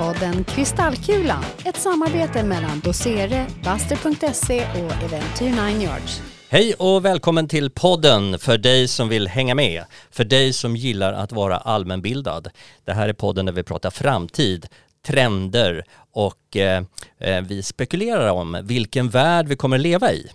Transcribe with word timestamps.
podden 0.00 0.44
Kristallkulan, 0.44 1.44
ett 1.64 1.76
samarbete 1.76 2.42
mellan 2.42 2.80
Dosere, 2.80 3.46
Buster.se 3.64 4.66
och 4.70 5.02
Eventyr 5.02 5.72
9 5.72 5.82
Yards. 5.82 6.22
Hej 6.48 6.74
och 6.74 7.04
välkommen 7.04 7.48
till 7.48 7.70
podden 7.70 8.38
för 8.38 8.58
dig 8.58 8.88
som 8.88 9.08
vill 9.08 9.28
hänga 9.28 9.54
med, 9.54 9.84
för 10.10 10.24
dig 10.24 10.52
som 10.52 10.76
gillar 10.76 11.12
att 11.12 11.32
vara 11.32 11.56
allmänbildad. 11.58 12.48
Det 12.84 12.92
här 12.92 13.08
är 13.08 13.12
podden 13.12 13.46
där 13.46 13.52
vi 13.52 13.62
pratar 13.62 13.90
framtid, 13.90 14.66
trender 15.06 15.84
och 16.12 16.56
eh, 16.56 16.82
eh 17.18 17.40
vi 17.40 17.62
spekulerar 17.62 18.30
om 18.30 18.60
vilken 18.62 19.08
värld 19.08 19.48
vi 19.48 19.56
kommer 19.56 19.78
leva 19.78 20.12
i. 20.12 20.30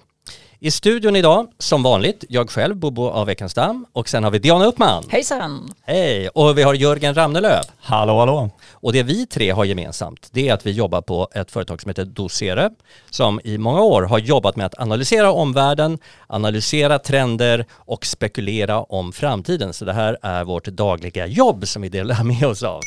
I 0.59 0.71
studion 0.71 1.15
idag, 1.15 1.47
som 1.57 1.83
vanligt, 1.83 2.23
jag 2.29 2.49
själv, 2.49 2.75
Bobo 2.75 3.09
av 3.09 3.29
Ekenstam 3.29 3.85
och 3.93 4.09
sen 4.09 4.23
har 4.23 4.31
vi 4.31 4.39
Diana 4.39 4.65
Uppman. 4.65 5.03
Hejsan! 5.09 5.70
Hej! 5.81 6.30
Och 6.30 6.57
vi 6.57 6.63
har 6.63 6.73
Jörgen 6.73 7.16
Ramnelöv. 7.16 7.63
Hallå, 7.80 8.20
hallå! 8.20 8.49
Och 8.71 8.94
det 8.94 9.03
vi 9.03 9.25
tre 9.25 9.52
har 9.52 9.66
gemensamt, 9.66 10.30
det 10.31 10.49
är 10.49 10.53
att 10.53 10.66
vi 10.66 10.71
jobbar 10.71 11.02
på 11.02 11.30
ett 11.33 11.52
företag 11.52 11.81
som 11.81 11.89
heter 11.89 12.05
Dosere, 12.05 12.70
som 13.09 13.41
i 13.44 13.57
många 13.57 13.81
år 13.81 14.02
har 14.02 14.20
jobbat 14.20 14.55
med 14.55 14.66
att 14.66 14.80
analysera 14.80 15.31
omvärlden, 15.31 15.99
analysera 16.27 16.99
trender 16.99 17.66
och 17.72 18.05
spekulera 18.05 18.81
om 18.81 19.11
framtiden. 19.13 19.73
Så 19.73 19.85
det 19.85 19.94
här 19.94 20.17
är 20.22 20.44
vårt 20.44 20.66
dagliga 20.66 21.27
jobb 21.27 21.67
som 21.67 21.81
vi 21.81 21.89
delar 21.89 22.23
med 22.23 22.44
oss 22.44 22.63
av. 22.63 22.81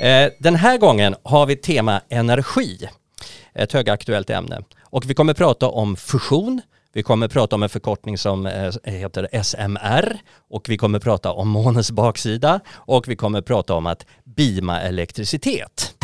Eh, 0.00 0.30
den 0.40 0.54
här 0.54 0.78
gången 0.78 1.14
har 1.22 1.46
vi 1.46 1.56
tema 1.56 2.00
energi, 2.08 2.88
ett 3.54 3.72
högaktuellt 3.72 4.30
ämne. 4.30 4.62
Och 4.82 5.10
vi 5.10 5.14
kommer 5.14 5.34
prata 5.34 5.68
om 5.68 5.96
fusion, 5.96 6.60
vi 6.92 7.02
kommer 7.02 7.28
prata 7.28 7.56
om 7.56 7.62
en 7.62 7.68
förkortning 7.68 8.18
som 8.18 8.46
eh, 8.46 8.72
heter 8.84 9.42
SMR 9.42 10.18
och 10.50 10.68
vi 10.68 10.76
kommer 10.76 10.98
prata 10.98 11.32
om 11.32 11.48
månens 11.48 11.90
baksida 11.90 12.60
och 12.74 13.08
vi 13.08 13.16
kommer 13.16 13.40
prata 13.40 13.74
om 13.74 13.86
att 13.86 14.06
beama 14.24 14.80
elektricitet. 14.80 15.94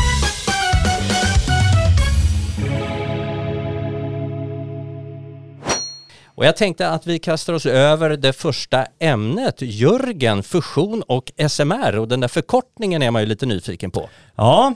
Och 6.37 6.47
jag 6.47 6.57
tänkte 6.57 6.89
att 6.89 7.07
vi 7.07 7.19
kastar 7.19 7.53
oss 7.53 7.67
över 7.67 8.11
det 8.11 8.33
första 8.33 8.87
ämnet, 8.99 9.57
Jörgen, 9.59 10.43
fusion 10.43 11.03
och 11.03 11.33
SMR 11.49 11.99
och 11.99 12.09
den 12.09 12.21
där 12.21 12.29
förkortningen 12.29 13.03
är 13.03 13.11
man 13.11 13.23
ju 13.23 13.29
lite 13.29 13.47
nyfiken 13.47 13.91
på. 13.91 14.09
Ja, 14.37 14.75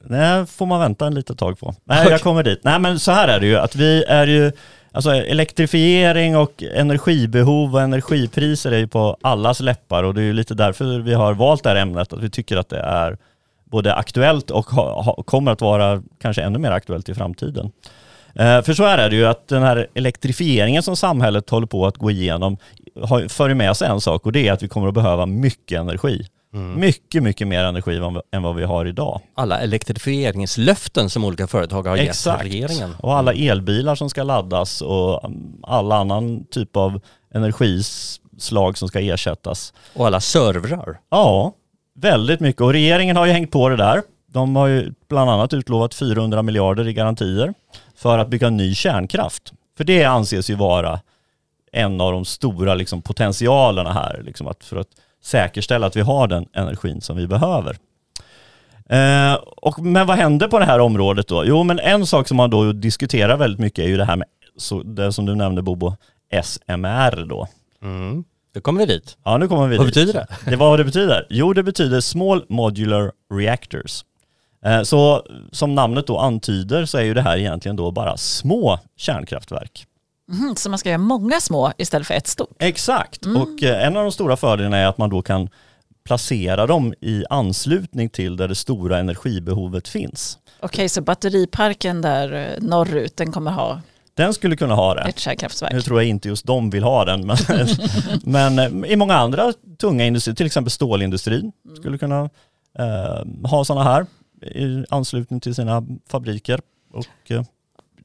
det 0.00 0.46
får 0.50 0.66
man 0.66 0.80
vänta 0.80 1.06
en 1.06 1.14
litet 1.14 1.38
tag 1.38 1.58
på. 1.58 1.74
Nej, 1.84 2.06
jag 2.10 2.20
kommer 2.20 2.42
dit. 2.42 2.60
Nej, 2.64 2.78
men 2.78 2.98
så 2.98 3.12
här 3.12 3.28
är 3.28 3.40
det 3.40 3.46
ju 3.46 3.56
att 3.56 3.76
vi 3.76 4.04
är 4.04 4.26
ju 4.26 4.52
Alltså 4.94 5.10
elektrifiering 5.14 6.36
och 6.36 6.62
energibehov 6.62 7.74
och 7.74 7.80
energipriser 7.80 8.72
är 8.72 8.78
ju 8.78 8.86
på 8.86 9.16
allas 9.20 9.60
läppar 9.60 10.02
och 10.02 10.14
det 10.14 10.20
är 10.20 10.24
ju 10.24 10.32
lite 10.32 10.54
därför 10.54 10.98
vi 10.98 11.14
har 11.14 11.34
valt 11.34 11.62
det 11.62 11.68
här 11.68 11.76
ämnet, 11.76 12.12
att 12.12 12.22
vi 12.22 12.30
tycker 12.30 12.56
att 12.56 12.68
det 12.68 12.80
är 12.80 13.18
både 13.64 13.94
aktuellt 13.94 14.50
och 14.50 14.66
ha, 14.66 15.02
ha, 15.02 15.22
kommer 15.22 15.52
att 15.52 15.60
vara 15.60 16.02
kanske 16.20 16.42
ännu 16.42 16.58
mer 16.58 16.70
aktuellt 16.70 17.08
i 17.08 17.14
framtiden. 17.14 17.72
Eh, 18.34 18.62
för 18.62 18.72
så 18.72 18.84
är 18.84 19.10
det 19.10 19.16
ju 19.16 19.26
att 19.26 19.48
den 19.48 19.62
här 19.62 19.86
elektrifieringen 19.94 20.82
som 20.82 20.96
samhället 20.96 21.50
håller 21.50 21.66
på 21.66 21.86
att 21.86 21.96
gå 21.96 22.10
igenom 22.10 22.56
har, 23.02 23.28
för 23.28 23.54
med 23.54 23.76
sig 23.76 23.88
en 23.88 24.00
sak 24.00 24.26
och 24.26 24.32
det 24.32 24.48
är 24.48 24.52
att 24.52 24.62
vi 24.62 24.68
kommer 24.68 24.88
att 24.88 24.94
behöva 24.94 25.26
mycket 25.26 25.80
energi. 25.80 26.26
Mm. 26.54 26.80
Mycket, 26.80 27.22
mycket 27.22 27.48
mer 27.48 27.64
energi 27.64 28.00
än 28.32 28.42
vad 28.42 28.56
vi 28.56 28.64
har 28.64 28.86
idag. 28.86 29.20
Alla 29.34 29.60
elektrifieringslöften 29.60 31.10
som 31.10 31.24
olika 31.24 31.46
företag 31.46 31.86
har 31.86 31.96
Exakt. 31.96 32.44
gett 32.44 32.52
regeringen. 32.52 32.94
och 33.00 33.14
alla 33.16 33.32
elbilar 33.32 33.94
som 33.94 34.10
ska 34.10 34.22
laddas 34.22 34.82
och 34.82 35.30
alla 35.62 35.96
annan 35.96 36.44
typ 36.44 36.76
av 36.76 37.00
energislag 37.34 38.78
som 38.78 38.88
ska 38.88 39.00
ersättas. 39.00 39.72
Och 39.94 40.06
alla 40.06 40.20
servrar. 40.20 41.00
Ja, 41.10 41.52
väldigt 41.94 42.40
mycket. 42.40 42.60
Och 42.62 42.72
regeringen 42.72 43.16
har 43.16 43.26
ju 43.26 43.32
hängt 43.32 43.50
på 43.50 43.68
det 43.68 43.76
där. 43.76 44.02
De 44.26 44.56
har 44.56 44.66
ju 44.66 44.92
bland 45.08 45.30
annat 45.30 45.52
utlovat 45.52 45.94
400 45.94 46.42
miljarder 46.42 46.88
i 46.88 46.92
garantier 46.92 47.54
för 47.96 48.18
att 48.18 48.28
bygga 48.28 48.50
ny 48.50 48.74
kärnkraft. 48.74 49.52
För 49.76 49.84
det 49.84 50.04
anses 50.04 50.50
ju 50.50 50.54
vara 50.54 51.00
en 51.72 52.00
av 52.00 52.12
de 52.12 52.24
stora 52.24 52.74
liksom, 52.74 53.02
potentialerna 53.02 53.92
här. 53.92 54.22
Liksom 54.24 54.46
att 54.46 54.64
för 54.64 54.76
att 54.76 54.88
säkerställa 55.22 55.86
att 55.86 55.96
vi 55.96 56.00
har 56.00 56.28
den 56.28 56.46
energin 56.52 57.00
som 57.00 57.16
vi 57.16 57.26
behöver. 57.26 57.76
Eh, 58.88 59.34
och, 59.56 59.82
men 59.82 60.06
vad 60.06 60.16
händer 60.16 60.48
på 60.48 60.58
det 60.58 60.64
här 60.64 60.78
området 60.78 61.28
då? 61.28 61.44
Jo, 61.44 61.62
men 61.62 61.78
en 61.78 62.06
sak 62.06 62.28
som 62.28 62.36
man 62.36 62.50
då 62.50 62.72
diskuterar 62.72 63.36
väldigt 63.36 63.60
mycket 63.60 63.84
är 63.84 63.88
ju 63.88 63.96
det 63.96 64.04
här 64.04 64.16
med, 64.16 64.26
så, 64.56 64.82
det 64.82 65.12
som 65.12 65.26
du 65.26 65.34
nämnde 65.34 65.62
Bobo, 65.62 65.96
SMR 66.42 67.24
då. 67.24 67.48
Mm. 67.82 68.24
Nu 68.54 68.60
kommer 68.60 68.80
vi 68.80 68.86
dit. 68.86 69.16
Ja, 69.24 69.38
nu 69.38 69.48
kommer 69.48 69.68
vi 69.68 69.76
vad 69.76 69.86
dit. 69.86 69.96
Vad 69.96 70.06
betyder 70.06 70.26
det? 70.44 70.50
Det 70.50 70.56
vad 70.56 70.78
det 70.78 70.84
betyder? 70.84 71.26
Jo, 71.30 71.52
det 71.52 71.62
betyder 71.62 72.00
Small 72.00 72.44
Modular 72.48 73.12
Reactors. 73.34 74.04
Eh, 74.64 74.82
så 74.82 75.26
som 75.52 75.74
namnet 75.74 76.06
då 76.06 76.18
antyder 76.18 76.84
så 76.84 76.98
är 76.98 77.02
ju 77.02 77.14
det 77.14 77.22
här 77.22 77.36
egentligen 77.36 77.76
då 77.76 77.90
bara 77.90 78.16
små 78.16 78.78
kärnkraftverk. 78.96 79.86
Mm, 80.32 80.56
så 80.56 80.70
man 80.70 80.78
ska 80.78 80.88
göra 80.88 80.98
många 80.98 81.40
små 81.40 81.72
istället 81.78 82.06
för 82.06 82.14
ett 82.14 82.26
stort? 82.26 82.56
Exakt, 82.58 83.24
mm. 83.24 83.42
och 83.42 83.62
eh, 83.62 83.86
en 83.86 83.96
av 83.96 84.02
de 84.02 84.12
stora 84.12 84.36
fördelarna 84.36 84.76
är 84.76 84.86
att 84.86 84.98
man 84.98 85.10
då 85.10 85.22
kan 85.22 85.48
placera 86.04 86.66
dem 86.66 86.94
i 87.00 87.24
anslutning 87.30 88.08
till 88.08 88.36
där 88.36 88.48
det 88.48 88.54
stora 88.54 88.98
energibehovet 88.98 89.88
finns. 89.88 90.38
Okej, 90.60 90.66
okay, 90.66 90.88
så 90.88 91.00
batteriparken 91.00 92.00
där 92.00 92.32
eh, 92.32 92.62
norrut, 92.62 93.16
den 93.16 93.32
kommer 93.32 93.50
ha 93.50 93.80
den 94.14 94.34
skulle 94.34 94.56
kunna 94.56 94.74
ha 94.74 94.94
det. 94.94 95.00
Ett 95.00 95.18
kärnkraftverk. 95.18 95.72
Nu 95.72 95.80
tror 95.80 96.00
jag 96.00 96.08
inte 96.08 96.28
just 96.28 96.46
de 96.46 96.70
vill 96.70 96.82
ha 96.82 97.04
den, 97.04 97.26
men, 97.26 97.36
men 98.56 98.84
eh, 98.84 98.92
i 98.92 98.96
många 98.96 99.14
andra 99.14 99.52
tunga 99.78 100.04
industrier, 100.04 100.36
till 100.36 100.46
exempel 100.46 100.70
stålindustrin, 100.70 101.52
mm. 101.64 101.76
skulle 101.76 101.98
kunna 101.98 102.30
eh, 102.78 103.48
ha 103.50 103.64
sådana 103.64 103.84
här 103.84 104.06
i 104.42 104.84
anslutning 104.90 105.40
till 105.40 105.54
sina 105.54 105.86
fabriker. 106.08 106.60
Och, 106.92 107.30
eh, 107.30 107.42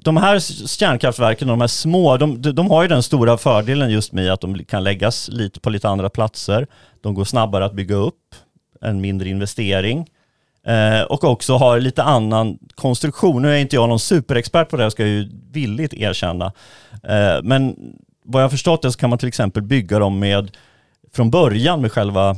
de 0.03 0.18
här 0.18 0.40
kärnkraftverken, 0.68 1.47
de 1.47 1.62
här 1.62 1.68
små, 1.68 2.18
de, 2.18 2.41
de 2.41 2.72
har 2.72 2.81
ju 2.81 2.88
den 2.88 3.03
stora 3.03 3.38
fördelen 3.38 3.90
just 3.90 4.13
med 4.13 4.31
att 4.31 4.41
de 4.41 4.63
kan 4.63 4.84
läggas 4.84 5.30
lite 5.30 5.59
på 5.59 5.69
lite 5.69 5.90
andra 5.90 6.09
platser. 6.09 6.68
De 7.02 7.13
går 7.13 7.24
snabbare 7.24 7.66
att 7.66 7.74
bygga 7.74 7.96
upp, 7.96 8.36
en 8.81 9.02
mindre 9.02 9.30
investering. 9.30 10.07
Eh, 10.68 11.02
och 11.02 11.24
också 11.24 11.57
har 11.57 11.80
lite 11.80 12.03
annan 12.03 12.57
konstruktion. 12.75 13.41
Nu 13.41 13.53
är 13.53 13.57
inte 13.57 13.75
jag 13.75 13.90
någon 13.90 14.00
superexpert 14.00 14.69
på 14.69 14.78
det, 14.78 14.91
ska 14.91 15.03
jag 15.03 15.09
ju 15.09 15.30
villigt 15.52 15.94
erkänna. 15.94 16.46
Eh, 17.03 17.44
men 17.44 17.75
vad 18.24 18.41
jag 18.41 18.46
har 18.46 18.50
förstått 18.50 18.81
det 18.81 18.91
så 18.91 19.00
kan 19.00 19.09
man 19.09 19.19
till 19.19 19.28
exempel 19.28 19.63
bygga 19.63 20.00
dem 20.00 20.19
med, 20.19 20.52
från 21.13 21.31
början 21.31 21.81
med 21.81 21.91
själva 21.91 22.38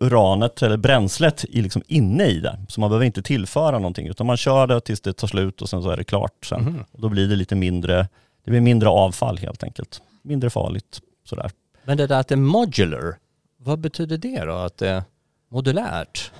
uranet 0.00 0.62
eller 0.62 0.76
bränslet 0.76 1.44
i 1.44 1.62
liksom 1.62 1.82
inne 1.86 2.24
i 2.24 2.40
det. 2.40 2.58
Så 2.68 2.80
man 2.80 2.90
behöver 2.90 3.06
inte 3.06 3.22
tillföra 3.22 3.78
någonting 3.78 4.06
utan 4.06 4.26
man 4.26 4.36
kör 4.36 4.66
det 4.66 4.80
tills 4.80 5.00
det 5.00 5.12
tar 5.12 5.28
slut 5.28 5.62
och 5.62 5.68
sen 5.68 5.82
så 5.82 5.90
är 5.90 5.96
det 5.96 6.04
klart 6.04 6.46
sen. 6.46 6.60
Mm. 6.60 6.84
Och 6.92 7.00
då 7.00 7.08
blir 7.08 7.28
det 7.28 7.36
lite 7.36 7.54
mindre, 7.54 8.08
det 8.44 8.50
blir 8.50 8.60
mindre 8.60 8.88
avfall 8.88 9.38
helt 9.38 9.62
enkelt. 9.62 10.02
Mindre 10.22 10.50
farligt 10.50 11.00
sådär. 11.24 11.50
Men 11.84 11.96
det 11.96 12.06
där 12.06 12.20
att 12.20 12.28
det 12.28 12.34
är 12.34 12.36
modular, 12.36 13.16
vad 13.58 13.78
betyder 13.78 14.18
det 14.18 14.44
då? 14.44 14.52
Att 14.52 14.78
det 14.78 14.88
är 14.88 15.02
modulärt? 15.50 16.32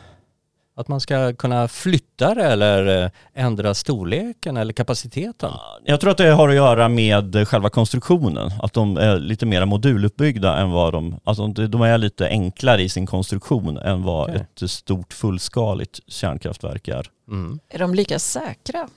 Att 0.75 0.88
man 0.88 1.00
ska 1.00 1.33
kunna 1.33 1.69
flytta 1.69 2.34
det 2.34 2.44
eller 2.44 3.05
eh, 3.05 3.10
ändra 3.34 3.75
storleken 3.75 4.56
eller 4.56 4.72
kapaciteten? 4.72 5.50
Jag 5.84 6.00
tror 6.00 6.10
att 6.10 6.19
det 6.19 6.31
har 6.31 6.49
att 6.49 6.55
göra 6.55 6.88
med 6.88 7.49
själva 7.49 7.71
konstruktionen. 7.71 8.50
Att 8.62 8.72
de 8.72 8.97
är 8.97 9.19
lite 9.19 9.47
mer 9.47 9.65
moduluppbyggda 9.65 10.56
än 10.56 10.71
vad 10.71 10.93
de, 10.93 11.21
alltså 11.25 11.47
de 11.47 11.83
är 11.83 11.99
lite 11.99 12.28
enklare 12.28 12.83
i 12.83 12.88
sin 12.88 13.06
konstruktion 13.06 13.78
än 13.78 14.03
vad 14.03 14.31
okay. 14.31 14.43
ett 14.62 14.71
stort 14.71 15.12
fullskaligt 15.12 16.00
kärnkraftverk 16.06 16.89
är. 16.89 17.06
Mm. 17.28 17.59
Är 17.69 17.78
de 17.78 17.94
lika 17.94 18.19
säkra? 18.19 18.89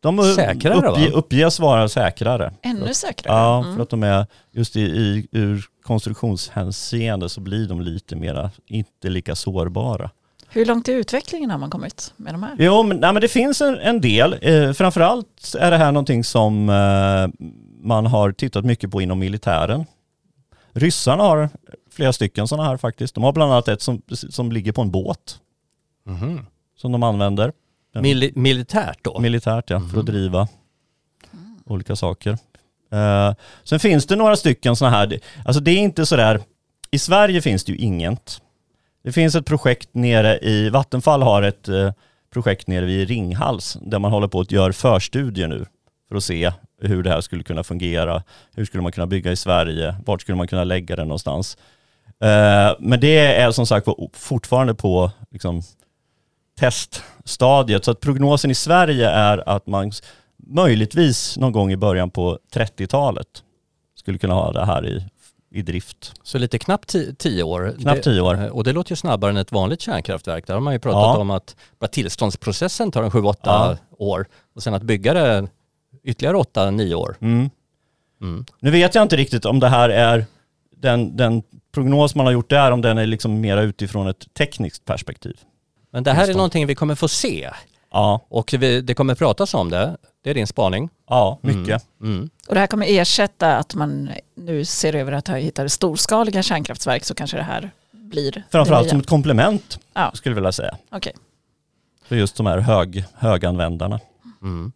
De 0.00 0.34
säkrare, 0.34 0.88
uppge, 0.88 1.10
uppges 1.10 1.60
vara 1.60 1.88
säkrare. 1.88 2.52
Ännu 2.62 2.94
säkrare? 2.94 3.36
Ja, 3.36 3.62
mm. 3.62 3.76
för 3.76 3.82
att 3.82 3.90
de 3.90 4.02
är 4.02 4.26
just 4.50 4.76
i, 4.76 4.80
i, 4.80 5.28
ur 5.32 5.64
konstruktionshänseende 5.82 7.28
så 7.28 7.40
blir 7.40 7.68
de 7.68 7.80
lite 7.80 8.16
mera, 8.16 8.50
inte 8.66 9.08
lika 9.08 9.34
sårbara. 9.34 10.10
Hur 10.52 10.66
långt 10.66 10.88
i 10.88 10.92
utvecklingen 10.92 11.50
har 11.50 11.58
man 11.58 11.70
kommit 11.70 12.14
med 12.16 12.34
de 12.34 12.42
här? 12.42 12.56
Jo, 12.58 12.82
men, 12.82 12.96
nej, 12.96 13.12
men 13.12 13.22
det 13.22 13.28
finns 13.28 13.60
en, 13.60 13.78
en 13.78 14.00
del. 14.00 14.38
Eh, 14.42 14.72
framförallt 14.72 15.54
är 15.58 15.70
det 15.70 15.76
här 15.76 15.92
någonting 15.92 16.24
som 16.24 16.68
eh, 16.68 17.46
man 17.80 18.06
har 18.06 18.32
tittat 18.32 18.64
mycket 18.64 18.90
på 18.90 19.02
inom 19.02 19.18
militären. 19.18 19.84
Ryssarna 20.72 21.22
har 21.22 21.48
flera 21.90 22.12
stycken 22.12 22.48
sådana 22.48 22.68
här 22.68 22.76
faktiskt. 22.76 23.14
De 23.14 23.24
har 23.24 23.32
bland 23.32 23.52
annat 23.52 23.68
ett 23.68 23.82
som, 23.82 24.02
som 24.08 24.52
ligger 24.52 24.72
på 24.72 24.82
en 24.82 24.90
båt. 24.90 25.38
Mm. 26.06 26.46
Som 26.76 26.92
de 26.92 27.02
använder. 27.02 27.52
Mil 27.94 28.32
militärt 28.34 28.98
då? 29.02 29.20
Militärt 29.20 29.70
ja, 29.70 29.76
mm. 29.76 29.88
för 29.88 29.98
att 29.98 30.04
mhm. 30.04 30.14
driva 30.14 30.48
mm. 31.32 31.56
olika 31.64 31.96
saker. 31.96 32.38
Eh, 32.92 33.34
sen 33.64 33.80
finns 33.80 34.06
det 34.06 34.16
några 34.16 34.36
stycken 34.36 34.76
sådana 34.76 34.96
här, 34.96 35.20
alltså 35.44 35.62
det 35.62 35.70
är 35.70 35.78
inte 35.78 36.06
sådär, 36.06 36.40
i 36.90 36.98
Sverige 36.98 37.42
finns 37.42 37.64
det 37.64 37.72
ju 37.72 37.78
inget. 37.78 38.40
Det 39.02 39.12
finns 39.12 39.34
ett 39.34 39.46
projekt 39.46 39.88
nere 39.92 40.38
i, 40.38 40.70
Vattenfall 40.70 41.22
har 41.22 41.42
ett 41.42 41.68
eh, 41.68 41.92
projekt 42.32 42.66
nere 42.66 42.84
vid 42.84 43.08
Ringhals 43.08 43.78
där 43.82 43.98
man 43.98 44.12
håller 44.12 44.28
på 44.28 44.40
att 44.40 44.52
göra 44.52 44.72
förstudier 44.72 45.48
nu 45.48 45.66
för 46.08 46.16
att 46.16 46.24
se 46.24 46.52
hur 46.80 47.02
det 47.02 47.10
här 47.10 47.20
skulle 47.20 47.42
kunna 47.42 47.64
fungera. 47.64 48.22
Hur 48.54 48.64
skulle 48.64 48.82
man 48.82 48.92
kunna 48.92 49.06
bygga 49.06 49.32
i 49.32 49.36
Sverige? 49.36 49.96
Vart 50.06 50.20
skulle 50.20 50.36
man 50.36 50.48
kunna 50.48 50.64
lägga 50.64 50.96
det 50.96 51.04
någonstans? 51.04 51.56
Eh, 52.06 52.76
men 52.78 53.00
det 53.00 53.36
är 53.36 53.50
som 53.50 53.66
sagt 53.66 53.88
fortfarande 54.12 54.74
på 54.74 55.10
liksom, 55.30 55.62
teststadiet. 56.58 57.84
Så 57.84 57.90
att 57.90 58.00
prognosen 58.00 58.50
i 58.50 58.54
Sverige 58.54 59.08
är 59.10 59.48
att 59.48 59.66
man 59.66 59.92
möjligtvis 60.36 61.38
någon 61.38 61.52
gång 61.52 61.72
i 61.72 61.76
början 61.76 62.10
på 62.10 62.38
30-talet 62.54 63.28
skulle 63.94 64.18
kunna 64.18 64.34
ha 64.34 64.52
det 64.52 64.64
här 64.64 64.86
i, 64.86 65.06
i 65.54 65.62
drift. 65.62 66.12
Så 66.22 66.38
lite 66.38 66.58
knappt 66.58 66.94
ti- 66.94 67.14
tio 67.18 67.42
år. 67.42 67.74
Knappt 67.80 67.96
Det- 68.04 68.10
tio 68.10 68.20
år. 68.20 68.34
eh, 68.42 68.46
Och 68.46 68.64
det 68.64 68.72
låter 68.72 68.92
ju 68.92 68.96
snabbare 68.96 69.30
än 69.30 69.36
ett 69.36 69.52
vanligt 69.52 69.80
kärnkraftverk. 69.80 70.46
Där 70.46 70.54
har 70.54 70.60
man 70.60 70.72
ju 70.72 70.78
pratat 70.78 71.02
Ja. 71.02 71.18
om 71.18 71.30
att 71.30 71.56
bara 71.80 71.88
tillståndsprocessen 71.88 72.90
tar 72.90 73.02
en 73.02 73.10
sju, 73.10 73.22
åtta 73.22 73.40
Ja. 73.50 73.76
år. 73.98 74.26
Och 74.54 74.62
sen 74.62 74.74
att 74.74 74.82
bygga 74.82 75.14
det 75.14 75.48
ytterligare 76.04 76.36
åtta, 76.36 76.70
nio 76.70 76.94
år. 76.94 77.16
Mm. 77.20 77.50
Mm. 78.20 78.44
Nu 78.60 78.70
vet 78.70 78.94
jag 78.94 79.02
inte 79.02 79.16
riktigt 79.16 79.44
om 79.44 79.60
det 79.60 79.68
här 79.68 79.88
är 79.88 80.24
den, 80.76 81.16
den 81.16 81.42
prognos 81.74 82.14
man 82.14 82.26
har 82.26 82.32
gjort 82.32 82.50
där, 82.50 82.70
om 82.70 82.80
den 82.80 82.98
är 82.98 83.06
liksom 83.06 83.40
mera 83.40 83.62
utifrån 83.62 84.08
ett 84.08 84.34
tekniskt 84.34 84.84
perspektiv. 84.84 85.36
Men 85.92 86.02
det 86.04 86.12
här 86.12 86.28
är 86.30 86.34
någonting 86.34 86.66
vi 86.66 86.74
kommer 86.74 86.94
få 86.94 87.08
se. 87.08 87.50
Ja, 87.92 88.20
Och 88.28 88.54
vi, 88.58 88.80
det 88.80 88.94
kommer 88.94 89.14
pratas 89.14 89.54
om 89.54 89.70
det. 89.70 89.96
Det 90.24 90.30
är 90.30 90.34
din 90.34 90.46
spaning. 90.46 90.88
ja 91.08 91.38
mycket. 91.42 91.86
Mm. 92.02 92.30
Och 92.48 92.54
det 92.54 92.60
här 92.60 92.66
kommer 92.66 92.86
ersätta 92.88 93.56
att 93.56 93.74
man 93.74 94.10
nu 94.34 94.64
ser 94.64 94.94
över 94.94 95.12
att 95.12 95.28
hitta 95.28 95.68
storskaliga 95.68 96.42
kärnkraftverk 96.42 97.04
så 97.04 97.14
kanske 97.14 97.36
det 97.36 97.42
här 97.42 97.70
blir 97.92 98.44
Framförallt 98.52 98.88
som 98.88 99.00
ett 99.00 99.06
komplement 99.06 99.78
Ja. 99.94 100.10
skulle 100.14 100.30
jag 100.32 100.34
vilja 100.34 100.52
säga. 100.52 100.76
Okej. 100.90 101.12
För 102.04 102.16
just 102.16 102.36
de 102.36 102.46
här 102.46 102.58
hög, 102.58 103.04
höganvändarna. 103.14 104.00
Mm. 104.42 104.72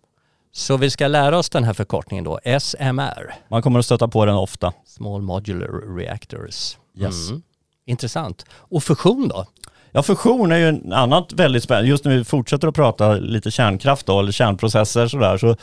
Så 0.52 0.76
vi 0.76 0.90
ska 0.90 1.06
lära 1.08 1.38
oss 1.38 1.50
den 1.50 1.64
här 1.64 1.72
förkortningen 1.72 2.24
då, 2.24 2.40
SMR, 2.60 3.34
Man 3.48 3.62
kommer 3.62 3.78
att 3.78 3.84
stöta 3.84 4.08
på 4.08 4.24
den 4.26 4.34
ofta. 4.34 4.72
Small 4.86 5.22
Modular 5.22 5.96
Reactors. 5.96 6.76
Yes. 6.98 7.28
Mm. 7.28 7.42
Intressant. 7.86 8.44
Och 8.52 8.82
fusion 8.84 9.28
då? 9.28 9.46
Ja, 9.92 10.02
fusion 10.02 10.52
är 10.52 10.56
ju 10.56 10.68
en 10.68 10.92
annat 10.92 11.32
väldigt 11.32 11.62
spännande. 11.62 11.88
Just 11.88 12.04
när 12.04 12.16
vi 12.16 12.24
fortsätter 12.24 12.68
att 12.68 12.74
prata 12.74 13.12
lite 13.12 13.50
kärnkraft 13.50 14.06
då, 14.06 14.20
eller 14.20 14.32
kärnprocesser 14.32 15.08
sådär, 15.08 15.38
så 15.38 15.56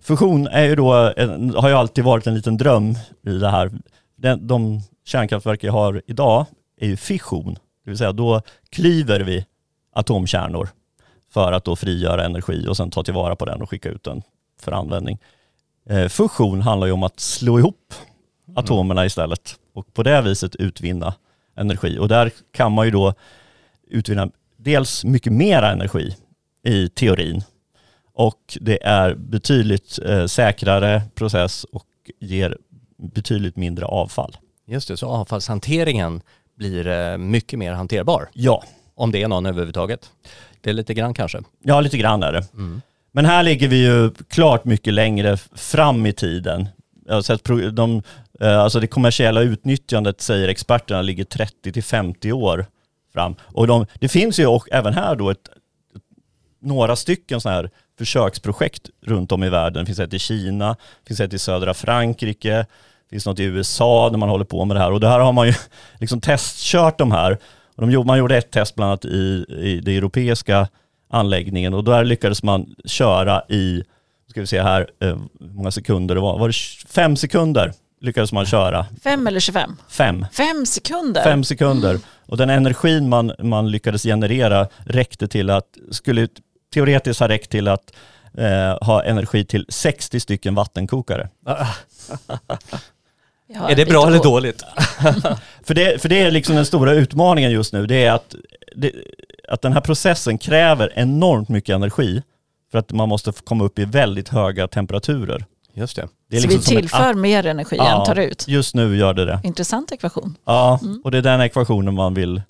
fusion 0.00 0.46
är 0.46 0.64
ju 0.64 0.76
då, 0.76 1.12
en, 1.16 1.54
har 1.54 1.68
ju 1.68 1.74
alltid 1.74 2.04
varit 2.04 2.26
en 2.26 2.34
liten 2.34 2.56
dröm 2.56 2.94
i 3.26 3.32
det 3.32 3.50
här. 3.50 3.70
Den, 4.16 4.46
de 4.46 4.80
kärnkraftverk 5.04 5.64
jag 5.64 5.72
har 5.72 6.02
idag 6.06 6.46
är 6.80 6.86
ju 6.86 6.96
fission, 6.96 7.54
det 7.84 7.90
vill 7.90 7.98
säga 7.98 8.12
då 8.12 8.42
klyver 8.70 9.20
vi 9.20 9.46
atomkärnor 9.94 10.68
för 11.32 11.52
att 11.52 11.64
då 11.64 11.76
frigöra 11.76 12.24
energi 12.24 12.66
och 12.68 12.76
sen 12.76 12.90
ta 12.90 13.02
tillvara 13.02 13.36
på 13.36 13.44
den 13.44 13.62
och 13.62 13.70
skicka 13.70 13.88
ut 13.88 14.04
den 14.04 14.22
för 14.62 14.72
användning. 14.72 15.18
Eh, 15.88 16.08
fusion 16.08 16.62
handlar 16.62 16.86
ju 16.86 16.92
om 16.92 17.02
att 17.02 17.20
slå 17.20 17.58
ihop 17.58 17.94
atomerna 18.56 19.06
istället 19.06 19.56
och 19.74 19.94
på 19.94 20.02
det 20.02 20.22
viset 20.22 20.56
utvinna 20.56 21.14
energi. 21.56 21.98
Och 21.98 22.08
där 22.08 22.30
kan 22.52 22.72
man 22.72 22.84
ju 22.84 22.90
då 22.90 23.14
utvinna 23.90 24.30
dels 24.56 25.04
mycket 25.04 25.32
mera 25.32 25.70
energi 25.72 26.16
i 26.62 26.88
teorin 26.88 27.42
och 28.14 28.58
det 28.60 28.82
är 28.86 29.14
betydligt 29.14 29.98
eh, 30.06 30.26
säkrare 30.26 31.02
process 31.14 31.64
och 31.64 31.86
ger 32.20 32.56
betydligt 32.98 33.56
mindre 33.56 33.84
avfall. 33.84 34.36
Just 34.66 34.88
det, 34.88 34.96
så 34.96 35.06
avfallshanteringen 35.08 36.20
blir 36.56 36.86
eh, 36.86 37.18
mycket 37.18 37.58
mer 37.58 37.72
hanterbar. 37.72 38.28
Ja, 38.32 38.64
Om 38.94 39.12
det 39.12 39.22
är 39.22 39.28
någon 39.28 39.46
överhuvudtaget. 39.46 40.10
Det 40.60 40.70
är 40.70 40.74
lite 40.74 40.94
grann 40.94 41.14
kanske. 41.14 41.40
ja 41.62 41.80
lite 41.80 41.98
grann 41.98 42.22
är 42.22 42.32
det. 42.32 42.44
Mm. 42.54 42.82
Men 43.12 43.24
här 43.24 43.42
ligger 43.42 43.68
vi 43.68 43.84
ju 43.86 44.10
klart 44.10 44.64
mycket 44.64 44.94
längre 44.94 45.36
fram 45.54 46.06
i 46.06 46.12
tiden. 46.12 46.68
Pro- 47.42 47.70
de, 47.70 48.02
eh, 48.40 48.58
alltså 48.60 48.80
det 48.80 48.86
kommersiella 48.86 49.40
utnyttjandet 49.40 50.20
säger 50.20 50.48
experterna 50.48 51.02
ligger 51.02 51.24
30 51.24 51.72
till 51.72 51.82
50 51.82 52.32
år 52.32 52.66
fram. 53.12 53.34
Och 53.42 53.66
de, 53.66 53.86
det 53.94 54.08
finns 54.08 54.40
ju 54.40 54.46
och 54.46 54.68
även 54.72 54.94
här 54.94 55.16
då 55.16 55.30
ett, 55.30 55.48
några 56.62 56.96
stycken 56.96 57.40
sådana 57.40 57.56
här 57.56 57.70
försöksprojekt 57.98 58.90
runt 59.06 59.32
om 59.32 59.44
i 59.44 59.48
världen. 59.48 59.82
Det 59.82 59.86
finns 59.86 59.98
ett 59.98 60.14
i 60.14 60.18
Kina, 60.18 60.68
det 60.68 61.08
finns 61.08 61.20
ett 61.20 61.32
i 61.32 61.38
södra 61.38 61.74
Frankrike, 61.74 62.56
det 63.08 63.10
finns 63.10 63.26
något 63.26 63.38
i 63.38 63.44
USA 63.44 64.10
där 64.10 64.18
man 64.18 64.28
håller 64.28 64.44
på 64.44 64.64
med 64.64 64.76
det 64.76 64.80
här. 64.80 64.92
Och 64.92 65.00
det 65.00 65.08
här 65.08 65.20
har 65.20 65.32
man 65.32 65.46
ju 65.46 65.54
liksom 65.98 66.20
testkört 66.20 66.98
de 66.98 67.12
här. 67.12 67.38
Och 67.76 67.82
de, 67.82 67.90
gjorde- 67.90 68.06
man 68.06 68.18
gjorde 68.18 68.36
ett 68.36 68.50
test 68.50 68.74
bland 68.74 68.88
annat 68.88 69.04
i, 69.04 69.44
i 69.48 69.80
den 69.84 69.94
europeiska 69.94 70.68
anläggningen 71.10 71.74
och 71.74 71.84
där 71.84 72.04
lyckades 72.04 72.42
man 72.42 72.74
köra 72.84 73.42
i, 73.48 73.84
ska 74.30 74.40
vi 74.40 74.46
se 74.46 74.62
här, 74.62 74.90
eh, 75.00 75.16
hur 75.40 75.54
många 75.54 75.70
sekunder 75.70 76.14
det 76.14 76.20
var, 76.20 76.38
var 76.38 76.48
det 76.48 76.54
fem 76.88 77.16
sekunder 77.16 77.72
lyckades 78.00 78.32
man 78.32 78.46
köra, 78.46 78.86
Fem 79.02 79.26
eller 79.26 79.40
25? 79.40 79.76
fem. 79.88 80.26
Fem 80.32 80.66
sekunder? 80.66 81.22
Fem 81.22 81.44
sekunder. 81.44 81.98
Och 82.26 82.36
den 82.36 82.50
energin 82.50 83.08
man, 83.08 83.32
man 83.38 83.70
lyckades 83.70 84.02
generera 84.02 84.68
räckte 84.84 85.28
till 85.28 85.50
att, 85.50 85.66
skulle 85.90 86.28
teoretiskt 86.74 87.20
ha 87.20 87.28
räckt 87.28 87.50
till 87.50 87.68
att 87.68 87.92
eh, 88.38 88.86
ha 88.86 89.02
energi 89.02 89.44
till 89.44 89.66
60 89.68 90.20
stycken 90.20 90.54
vattenkokare. 90.54 91.28
Är 93.68 93.76
det 93.76 93.86
bra 93.86 94.06
eller 94.06 94.22
dåligt? 94.22 94.62
För 95.64 95.74
det, 95.74 96.02
för 96.02 96.08
det 96.08 96.20
är 96.22 96.30
liksom 96.30 96.56
den 96.56 96.66
stora 96.66 96.92
utmaningen 96.92 97.50
just 97.50 97.72
nu, 97.72 97.86
det 97.86 98.04
är 98.04 98.12
att, 98.12 98.34
det, 98.76 98.92
att 99.48 99.62
den 99.62 99.72
här 99.72 99.80
processen 99.80 100.38
kräver 100.38 100.92
enormt 100.94 101.48
mycket 101.48 101.74
energi 101.74 102.22
för 102.70 102.78
att 102.78 102.92
man 102.92 103.08
måste 103.08 103.32
komma 103.44 103.64
upp 103.64 103.78
i 103.78 103.84
väldigt 103.84 104.28
höga 104.28 104.68
temperaturer. 104.68 105.44
Just 105.74 105.96
det. 105.96 106.08
Det 106.28 106.36
är 106.36 106.40
Så 106.40 106.46
liksom 106.48 106.60
vi 106.60 106.64
som 106.66 106.76
ett- 106.76 106.80
tillför 106.82 107.14
mer 107.14 107.46
energi 107.46 107.76
Ja. 107.76 108.00
än 108.00 108.06
tar 108.06 108.18
ut? 108.22 108.44
Just 108.48 108.74
nu 108.74 108.96
gör 108.96 109.14
det 109.14 109.24
det. 109.24 109.40
Intressant 109.44 109.92
ekvation. 109.92 110.36
Ja, 110.44 110.78
Mm. 110.82 111.00
och 111.04 111.10
det 111.10 111.18
är 111.18 111.22
den 111.22 111.40
ekvationen 111.40 111.94
man 111.94 112.14
vill 112.14 112.42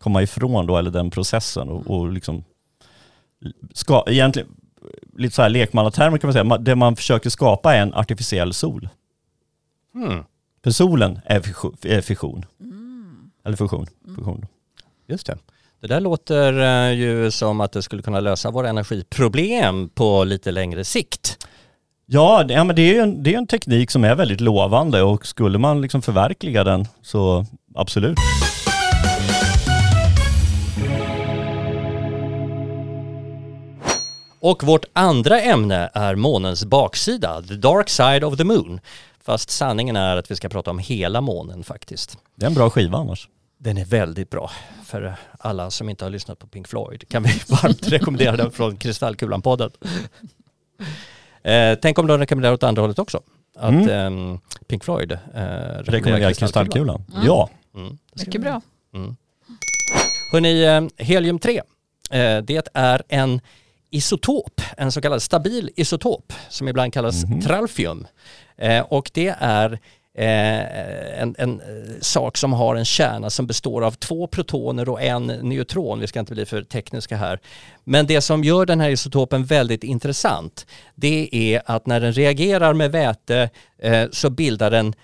komma 0.00 0.22
ifrån 0.22 0.66
då, 0.66 0.76
eller 0.76 0.90
den 0.90 1.10
processen 1.10 1.68
och, 1.68 1.86
och 1.86 2.12
liksom 2.12 2.44
ska, 3.74 4.04
egentligen, 4.06 4.48
lite 5.16 5.34
så 5.34 5.42
här 5.42 5.48
lekmannatermer 5.48 6.18
kan 6.18 6.28
man 6.28 6.32
säga, 6.32 6.58
det 6.58 6.74
man 6.76 6.96
försöker 6.96 7.30
skapa 7.30 7.74
är 7.74 7.82
en 7.82 7.94
artificiell 7.94 8.54
sol. 8.54 8.88
Mm. 9.94 10.24
För 10.64 10.70
solen 10.70 11.20
är 11.24 11.40
fission. 11.40 11.76
Är 11.82 12.00
fission. 12.00 12.44
Mm. 12.60 13.30
Eller 13.44 13.56
fusion. 13.56 13.86
fusion. 14.16 14.46
Just 15.06 15.26
det. 15.26 15.38
Det 15.80 15.86
där 15.86 16.00
låter 16.00 16.58
eh, 16.88 16.92
ju 16.94 17.30
som 17.30 17.60
att 17.60 17.72
det 17.72 17.82
skulle 17.82 18.02
kunna 18.02 18.20
lösa 18.20 18.50
våra 18.50 18.68
energiproblem 18.68 19.88
på 19.88 20.24
lite 20.24 20.50
längre 20.50 20.84
sikt. 20.84 21.46
Ja, 22.10 22.44
det, 22.44 22.54
ja 22.54 22.64
men 22.64 22.76
det 22.76 22.82
är 22.82 22.94
ju 22.94 23.00
en, 23.00 23.22
det 23.22 23.34
är 23.34 23.38
en 23.38 23.46
teknik 23.46 23.90
som 23.90 24.04
är 24.04 24.14
väldigt 24.14 24.40
lovande 24.40 25.02
och 25.02 25.26
skulle 25.26 25.58
man 25.58 25.80
liksom 25.80 26.02
förverkliga 26.02 26.64
den 26.64 26.86
så 27.02 27.46
absolut. 27.74 28.18
Och 34.40 34.64
vårt 34.64 34.84
andra 34.92 35.40
ämne 35.40 35.90
är 35.94 36.14
månens 36.14 36.64
baksida, 36.64 37.42
the 37.42 37.54
dark 37.54 37.88
side 37.88 38.24
of 38.24 38.36
the 38.36 38.44
moon. 38.44 38.80
Fast 39.24 39.50
sanningen 39.50 39.96
är 39.96 40.16
att 40.16 40.30
vi 40.30 40.36
ska 40.36 40.48
prata 40.48 40.70
om 40.70 40.78
hela 40.78 41.20
månen 41.20 41.64
faktiskt. 41.64 42.18
Det 42.34 42.44
är 42.44 42.48
en 42.48 42.54
bra 42.54 42.70
skiva 42.70 42.98
annars. 42.98 43.28
Den 43.58 43.78
är 43.78 43.84
väldigt 43.84 44.30
bra 44.30 44.50
för 44.84 45.16
alla 45.38 45.70
som 45.70 45.88
inte 45.88 46.04
har 46.04 46.10
lyssnat 46.10 46.38
på 46.38 46.46
Pink 46.46 46.68
Floyd. 46.68 47.08
Kan 47.08 47.22
vi 47.22 47.28
varmt 47.48 47.88
rekommendera 47.88 48.36
den 48.36 48.50
från 48.50 48.76
Kristallkulan-podden. 48.76 49.70
Eh, 51.42 51.78
tänk 51.82 51.98
om 51.98 52.06
de 52.06 52.18
rekommenderar 52.18 52.54
åt 52.54 52.62
andra 52.62 52.82
hållet 52.82 52.98
också. 52.98 53.20
Att 53.56 53.70
Mm. 53.72 53.88
ehm, 53.88 54.38
Pink 54.68 54.84
Floyd 54.84 55.12
eh, 55.12 55.18
Rekommenderar 55.78 56.32
kristallkulan. 56.32 57.04
Mm. 57.14 57.26
Ja. 57.26 57.50
Mm, 57.74 57.98
Mycket 58.14 58.40
bra. 58.40 58.60
Mm. 58.94 59.16
Hörrni, 60.32 60.64
eh, 60.64 61.04
helium-3, 61.06 61.56
eh, 62.10 62.42
det 62.42 62.68
är 62.74 63.02
en 63.08 63.40
isotop, 63.90 64.60
en 64.76 64.92
så 64.92 65.00
kallad 65.00 65.22
stabil 65.22 65.70
isotop 65.76 66.32
som 66.48 66.68
ibland 66.68 66.92
kallas 66.92 67.24
Mhm. 67.24 67.40
tralfium. 67.40 68.06
Eh, 68.56 68.80
och 68.82 69.10
det 69.14 69.34
är 69.40 69.72
eh, 69.72 69.78
Eh, 70.18 71.22
en, 71.22 71.34
en 71.38 71.60
eh, 71.60 72.00
sak 72.00 72.36
som 72.36 72.52
har 72.52 72.76
en 72.76 72.84
kärna 72.84 73.30
som 73.30 73.46
består 73.46 73.84
av 73.84 73.90
två 73.90 74.26
protoner 74.26 74.88
och 74.88 75.02
en 75.02 75.26
neutron. 75.26 76.00
Vi 76.00 76.06
ska 76.06 76.20
inte 76.20 76.34
bli 76.34 76.46
för 76.46 76.62
tekniska 76.62 77.16
här. 77.16 77.40
Men 77.84 78.06
det 78.06 78.20
som 78.20 78.44
gör 78.44 78.66
den 78.66 78.80
här 78.80 78.90
isotopen 78.90 79.44
väldigt 79.44 79.84
intressant 79.84 80.66
det 80.94 81.28
är 81.32 81.62
att 81.66 81.86
när 81.86 82.00
den 82.00 82.12
reagerar 82.12 82.74
med 82.74 82.92
väte 82.92 83.50
eh, 83.78 84.08
så 84.12 84.30
bildar 84.30 84.70
den 84.70 84.94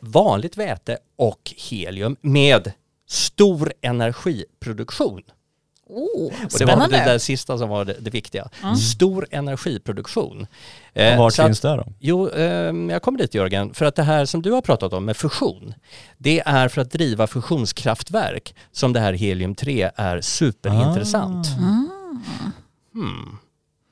vanligt 0.00 0.56
väte 0.56 0.98
och 1.16 1.54
helium 1.70 2.16
med 2.20 2.72
stor 3.08 3.72
energiproduktion. 3.80 5.22
Oh, 5.88 6.26
Och 6.26 6.58
det 6.58 6.64
var 6.64 6.88
det 6.88 6.96
där 6.96 7.18
sista 7.18 7.58
som 7.58 7.68
var 7.68 7.84
det, 7.84 7.96
det 8.00 8.10
viktiga. 8.10 8.48
Mm. 8.62 8.76
Stor 8.76 9.26
energiproduktion. 9.30 10.46
Och 10.90 10.96
Eh, 11.00 11.18
vart 11.18 11.34
så 11.34 11.42
att- 11.42 11.48
finns 11.48 11.60
det 11.60 11.76
då? 11.76 11.86
Jo, 11.98 12.28
ehm, 12.30 12.90
jag 12.90 13.02
kommer 13.02 13.18
dit 13.18 13.34
Jörgen, 13.34 13.74
för 13.74 13.84
att 13.86 13.94
det 13.94 14.02
här 14.02 14.24
som 14.24 14.42
du 14.42 14.50
har 14.52 14.60
pratat 14.62 14.92
om 14.92 15.04
med 15.04 15.16
fusion, 15.16 15.74
det 16.18 16.40
är 16.46 16.68
för 16.68 16.80
att 16.80 16.90
driva 16.90 17.26
fusionskraftverk 17.26 18.54
som 18.72 18.92
det 18.92 19.00
här 19.00 19.12
helium-3 19.12 19.90
är 19.96 20.20
superintressant. 20.20 21.46
Ah. 21.46 21.62
Mm. 21.62 21.88
Hmm. 22.94 23.38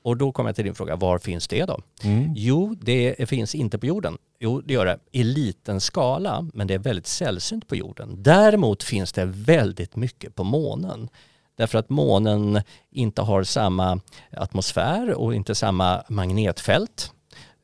Och 0.03 0.17
då 0.17 0.31
kommer 0.31 0.49
jag 0.49 0.55
till 0.55 0.65
din 0.65 0.75
fråga, 0.75 0.95
var 0.95 1.19
finns 1.19 1.47
det 1.47 1.65
då? 1.65 1.79
Mm. 2.03 2.33
Jo, 2.35 2.75
det 2.81 3.29
finns 3.29 3.55
inte 3.55 3.77
på 3.79 3.85
jorden. 3.85 4.17
Jo, 4.39 4.61
det 4.65 4.73
gör 4.73 4.85
det 4.85 4.99
i 5.11 5.23
liten 5.23 5.81
skala, 5.81 6.49
men 6.53 6.67
det 6.67 6.73
är 6.73 6.79
väldigt 6.79 7.07
sällsynt 7.07 7.67
på 7.67 7.75
jorden. 7.75 8.23
Däremot 8.23 8.83
finns 8.83 9.13
det 9.13 9.25
väldigt 9.25 9.95
mycket 9.95 10.35
på 10.35 10.43
månen 10.43 11.09
därför 11.57 11.77
att 11.77 11.89
månen 11.89 12.61
inte 12.91 13.21
har 13.21 13.43
samma 13.43 13.99
atmosfär 14.31 15.13
och 15.13 15.35
inte 15.35 15.55
samma 15.55 16.03
magnetfält 16.09 17.11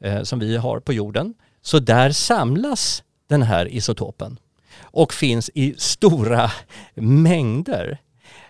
eh, 0.04 0.24
som 0.24 0.40
vi 0.40 0.58
har 0.58 0.80
på 0.80 0.94
jorden. 0.94 1.34
Så 1.62 1.80
där 1.80 2.12
samlas 2.12 3.04
den 3.28 3.42
här 3.42 3.68
isotopen 3.68 4.40
och 4.82 5.14
finns 5.14 5.50
i 5.54 5.76
stora 5.78 6.52
mängder. 6.94 7.98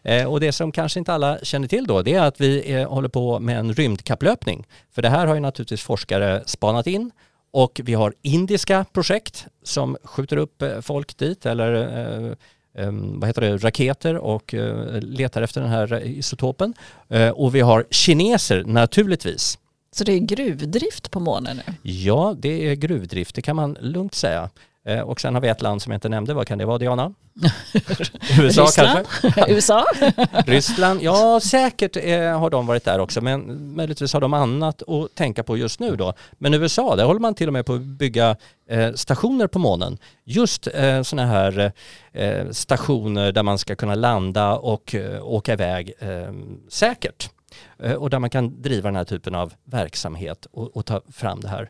Eh, 0.03 0.31
och 0.31 0.39
det 0.39 0.51
som 0.51 0.71
kanske 0.71 0.99
inte 0.99 1.13
alla 1.13 1.39
känner 1.43 1.67
till 1.67 1.87
då 1.87 2.01
det 2.01 2.13
är 2.13 2.23
att 2.23 2.41
vi 2.41 2.73
eh, 2.73 2.89
håller 2.89 3.09
på 3.09 3.39
med 3.39 3.59
en 3.59 3.73
rymdkapplöpning. 3.73 4.67
För 4.91 5.01
det 5.01 5.09
här 5.09 5.27
har 5.27 5.35
ju 5.35 5.41
naturligtvis 5.41 5.81
forskare 5.81 6.43
spanat 6.45 6.87
in 6.87 7.11
och 7.51 7.81
vi 7.83 7.93
har 7.93 8.13
indiska 8.21 8.85
projekt 8.93 9.47
som 9.63 9.97
skjuter 10.03 10.37
upp 10.37 10.61
eh, 10.61 10.81
folk 10.81 11.17
dit 11.17 11.45
eller 11.45 11.73
eh, 12.29 12.35
vad 13.19 13.29
heter 13.29 13.41
det, 13.41 13.57
raketer 13.57 14.15
och 14.15 14.53
eh, 14.53 15.01
letar 15.01 15.41
efter 15.41 15.61
den 15.61 15.69
här 15.69 16.05
isotopen. 16.05 16.73
Eh, 17.09 17.29
och 17.29 17.55
vi 17.55 17.61
har 17.61 17.85
kineser 17.89 18.63
naturligtvis. 18.63 19.57
Så 19.91 20.03
det 20.03 20.13
är 20.13 20.19
gruvdrift 20.19 21.11
på 21.11 21.19
månen 21.19 21.61
nu? 21.67 21.73
Ja, 21.81 22.35
det 22.39 22.67
är 22.67 22.75
gruvdrift, 22.75 23.35
det 23.35 23.41
kan 23.41 23.55
man 23.55 23.77
lugnt 23.81 24.15
säga. 24.15 24.49
Eh, 24.85 24.99
och 24.99 25.21
sen 25.21 25.33
har 25.33 25.41
vi 25.41 25.47
ett 25.47 25.61
land 25.61 25.81
som 25.81 25.91
jag 25.91 25.97
inte 25.97 26.09
nämnde, 26.09 26.33
vad 26.33 26.47
kan 26.47 26.57
det 26.57 26.65
vara 26.65 26.77
Diana? 26.77 27.13
USA 28.39 28.63
Ryssland? 28.63 29.07
kanske? 29.07 29.45
USA? 29.53 29.85
Ryssland, 30.45 31.01
ja 31.01 31.39
säkert 31.39 31.97
eh, 31.97 32.39
har 32.39 32.49
de 32.49 32.67
varit 32.67 32.85
där 32.85 32.99
också 32.99 33.21
men 33.21 33.73
möjligtvis 33.75 34.13
har 34.13 34.21
de 34.21 34.33
annat 34.33 34.83
att 34.89 35.15
tänka 35.15 35.43
på 35.43 35.57
just 35.57 35.79
nu 35.79 35.95
då. 35.95 36.13
Men 36.31 36.53
USA, 36.53 36.95
där 36.95 37.05
håller 37.05 37.19
man 37.19 37.35
till 37.35 37.47
och 37.47 37.53
med 37.53 37.65
på 37.65 37.73
att 37.73 37.81
bygga 37.81 38.35
eh, 38.69 38.93
stationer 38.93 39.47
på 39.47 39.59
månen. 39.59 39.97
Just 40.23 40.67
eh, 40.73 41.01
sådana 41.01 41.27
här 41.27 41.71
eh, 42.11 42.49
stationer 42.51 43.31
där 43.31 43.43
man 43.43 43.57
ska 43.57 43.75
kunna 43.75 43.95
landa 43.95 44.57
och 44.57 44.95
eh, 44.95 45.23
åka 45.27 45.53
iväg 45.53 45.93
eh, 45.99 46.33
säkert. 46.69 47.29
Eh, 47.79 47.93
och 47.93 48.09
där 48.09 48.19
man 48.19 48.29
kan 48.29 48.61
driva 48.61 48.87
den 48.87 48.95
här 48.95 49.03
typen 49.03 49.35
av 49.35 49.53
verksamhet 49.63 50.45
och, 50.51 50.77
och 50.77 50.85
ta 50.85 51.01
fram 51.11 51.39
det 51.39 51.47
här. 51.47 51.69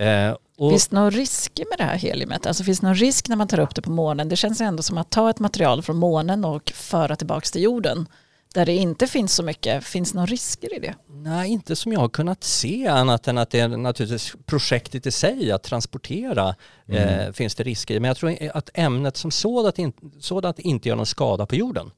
Eh, 0.00 0.36
och, 0.56 0.70
Finns 0.70 0.88
det 0.88 0.96
några 0.96 1.10
risker 1.10 1.64
med 1.70 1.78
det 1.78 1.84
här 1.84 1.96
heliumet? 1.96 2.46
Alltså 2.46 2.64
finns 2.64 2.80
det 2.80 2.86
någon 2.86 2.94
risk 2.96 3.28
när 3.28 3.36
man 3.36 3.48
tar 3.48 3.60
upp 3.60 3.74
det 3.74 3.82
på 3.82 3.90
månen? 3.90 4.28
Det 4.28 4.36
känns 4.36 4.60
ändå 4.60 4.82
som 4.82 4.98
att 4.98 5.10
ta 5.10 5.30
ett 5.30 5.38
material 5.38 5.82
från 5.82 5.96
månen 5.96 6.44
och 6.44 6.70
föra 6.70 7.16
tillbaka 7.16 7.46
till 7.52 7.62
jorden 7.62 8.08
där 8.54 8.66
det 8.66 8.72
inte 8.72 9.06
finns 9.06 9.34
så 9.34 9.42
mycket. 9.42 9.84
Finns 9.84 10.12
det 10.12 10.16
några 10.16 10.26
risker 10.26 10.76
i 10.76 10.78
det? 10.78 10.94
Nej, 11.08 11.50
inte 11.50 11.76
som 11.76 11.92
jag 11.92 12.00
har 12.00 12.08
kunnat 12.08 12.44
se 12.44 12.86
annat 12.86 13.28
än 13.28 13.38
att 13.38 13.50
det 13.50 13.60
är 13.60 13.68
naturligtvis 13.68 14.34
projektet 14.46 15.06
i 15.06 15.10
sig 15.10 15.52
att 15.52 15.62
transportera 15.62 16.54
eh, 16.86 17.32
finns 17.32 17.54
det 17.54 17.64
risker 17.64 17.94
i. 17.94 18.00
Men 18.00 18.08
jag 18.08 18.16
tror 18.16 18.36
att 18.54 18.70
ämnet 18.74 19.16
som 19.16 19.30
sådant, 19.30 19.78
in, 19.78 19.92
sådant 20.20 20.58
inte 20.58 20.88
gör 20.88 20.96
någon 20.96 21.06
skada 21.06 21.46
på 21.46 21.56
jorden. 21.56 21.90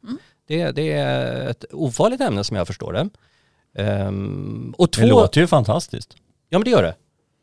Det, 0.49 0.71
det 0.71 0.92
är 0.92 1.49
ett 1.49 1.64
ofarligt 1.73 2.21
ämne 2.21 2.44
som 2.44 2.56
jag 2.56 2.66
förstår 2.66 2.92
det. 2.92 3.09
Ehm, 3.82 4.75
och 4.78 4.88
Det 4.92 5.00
två, 5.00 5.06
låter 5.06 5.40
ju 5.40 5.47
fantastiskt. 5.47 6.16
Ja 6.49 6.59
men 6.59 6.64
det 6.64 6.71
gör 6.71 6.82
det. 6.82 6.94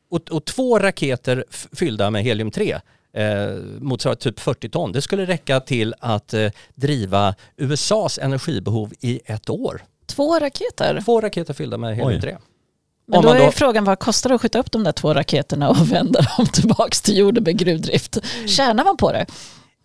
Och, 0.09 0.29
och 0.31 0.45
två 0.45 0.79
raketer 0.79 1.45
fyllda 1.73 2.09
med 2.09 2.23
helium-3 2.23 2.81
eh, 3.13 3.55
motsvarar 3.81 4.15
typ 4.15 4.39
40 4.39 4.69
ton. 4.69 4.91
Det 4.91 5.01
skulle 5.01 5.25
räcka 5.25 5.59
till 5.59 5.95
att 5.99 6.33
eh, 6.33 6.51
driva 6.75 7.35
USAs 7.57 8.17
energibehov 8.19 8.93
i 8.99 9.19
ett 9.25 9.49
år. 9.49 9.81
Två 10.07 10.39
raketer? 10.39 11.01
Två 11.05 11.21
raketer 11.21 11.53
fyllda 11.53 11.77
med 11.77 11.97
helium-3. 11.97 12.37
Men 13.07 13.17
Om 13.17 13.23
då 13.23 13.29
man 13.29 13.37
är 13.41 13.45
då- 13.45 13.51
frågan 13.51 13.83
vad 13.83 13.99
kostar 13.99 14.29
det 14.29 14.35
att 14.35 14.41
skjuta 14.41 14.59
upp 14.59 14.71
de 14.71 14.83
där 14.83 14.91
två 14.91 15.13
raketerna 15.13 15.69
och 15.69 15.91
vända 15.91 16.21
dem 16.37 16.47
tillbaka 16.47 16.95
till 17.03 17.17
jorden 17.17 17.43
med 17.43 17.57
gruvdrift? 17.57 18.17
Tjänar 18.47 18.83
man 18.83 18.97
på 18.97 19.11
det? 19.11 19.25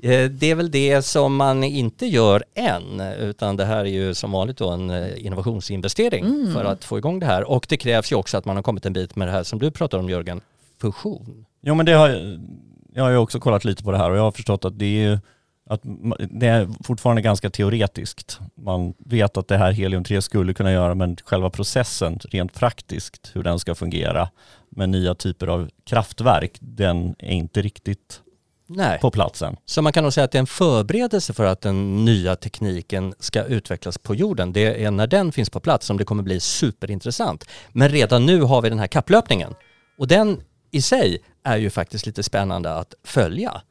Eh, 0.04 0.30
Det 0.30 0.50
är 0.50 0.54
väl 0.54 0.70
det 0.70 1.02
som 1.02 1.36
man 1.36 1.64
inte 1.64 2.06
gör 2.06 2.44
än, 2.54 3.00
utan 3.00 3.56
det 3.56 3.64
här 3.64 3.78
är 3.78 3.84
ju 3.84 4.14
som 4.14 4.32
vanligt 4.32 4.56
då 4.56 4.70
en 4.70 4.90
eh, 4.90 5.26
innovationsinvestering 5.26 6.52
för 6.52 6.64
att 6.64 6.84
få 6.84 6.98
igång 6.98 7.18
det 7.20 7.26
här. 7.26 7.50
Och 7.50 7.66
det 7.68 7.76
krävs 7.76 8.12
ju 8.12 8.16
också 8.16 8.36
att 8.36 8.44
man 8.44 8.56
har 8.56 8.62
kommit 8.62 8.86
en 8.86 8.92
bit 8.92 9.16
med 9.16 9.28
det 9.28 9.32
här 9.32 9.42
som 9.42 9.58
du 9.58 9.70
pratar 9.70 9.98
om 9.98 10.08
Jörgen, 10.08 10.40
fusion. 10.80 11.46
Jo 11.62 11.74
men 11.74 11.86
det 11.86 11.92
har, 11.92 12.38
jag 12.94 13.02
har 13.02 13.10
ju 13.10 13.16
också 13.16 13.40
kollat 13.40 13.64
lite 13.64 13.84
på 13.84 13.92
det 13.92 13.98
här 13.98 14.10
och 14.10 14.16
jag 14.16 14.22
har 14.22 14.32
förstått 14.32 14.64
att 14.64 14.78
det 14.78 14.84
är 14.86 15.10
ju 15.10 15.18
att 15.70 15.80
det 16.30 16.46
är 16.46 16.68
fortfarande 16.84 17.22
ganska 17.22 17.50
teoretiskt. 17.50 18.38
Man 18.54 18.94
vet 18.98 19.36
att 19.36 19.48
det 19.48 19.56
här 19.56 19.72
helium-3 19.72 20.20
skulle 20.20 20.54
kunna 20.54 20.72
göra 20.72 20.94
men 20.94 21.16
själva 21.24 21.50
processen 21.50 22.18
rent 22.30 22.54
praktiskt, 22.54 23.30
hur 23.34 23.42
den 23.42 23.58
ska 23.58 23.74
fungera 23.74 24.28
med 24.68 24.88
nya 24.88 25.14
typer 25.14 25.46
av 25.46 25.70
kraftverk, 25.84 26.56
den 26.60 27.14
är 27.18 27.32
inte 27.32 27.62
riktigt 27.62 28.20
Nej. 28.66 28.98
på 29.00 29.10
platsen. 29.10 29.56
Så 29.66 29.82
man 29.82 29.92
kan 29.92 30.04
nog 30.04 30.12
säga 30.12 30.24
att 30.24 30.30
det 30.30 30.38
är 30.38 30.40
en 30.40 30.46
förberedelse 30.46 31.32
för 31.32 31.44
att 31.44 31.60
den 31.60 32.04
nya 32.04 32.36
tekniken 32.36 33.14
ska 33.18 33.44
utvecklas 33.44 33.98
på 33.98 34.14
jorden. 34.14 34.52
Det 34.52 34.84
är 34.84 34.90
när 34.90 35.06
den 35.06 35.32
finns 35.32 35.50
på 35.50 35.60
plats 35.60 35.86
som 35.86 35.96
det 35.96 36.04
kommer 36.04 36.22
bli 36.22 36.40
superintressant. 36.40 37.44
Men 37.72 37.88
redan 37.88 38.26
nu 38.26 38.42
har 38.42 38.62
vi 38.62 38.68
den 38.68 38.78
här 38.78 38.86
kapplöpningen 38.86 39.54
och 39.98 40.08
den 40.08 40.42
i 40.70 40.82
sig 40.82 41.18
är 41.42 41.56
ju 41.56 41.70
faktiskt 41.70 42.06
lite 42.06 42.22
spännande 42.22 42.74
att 42.74 42.94
följa. 43.04 43.62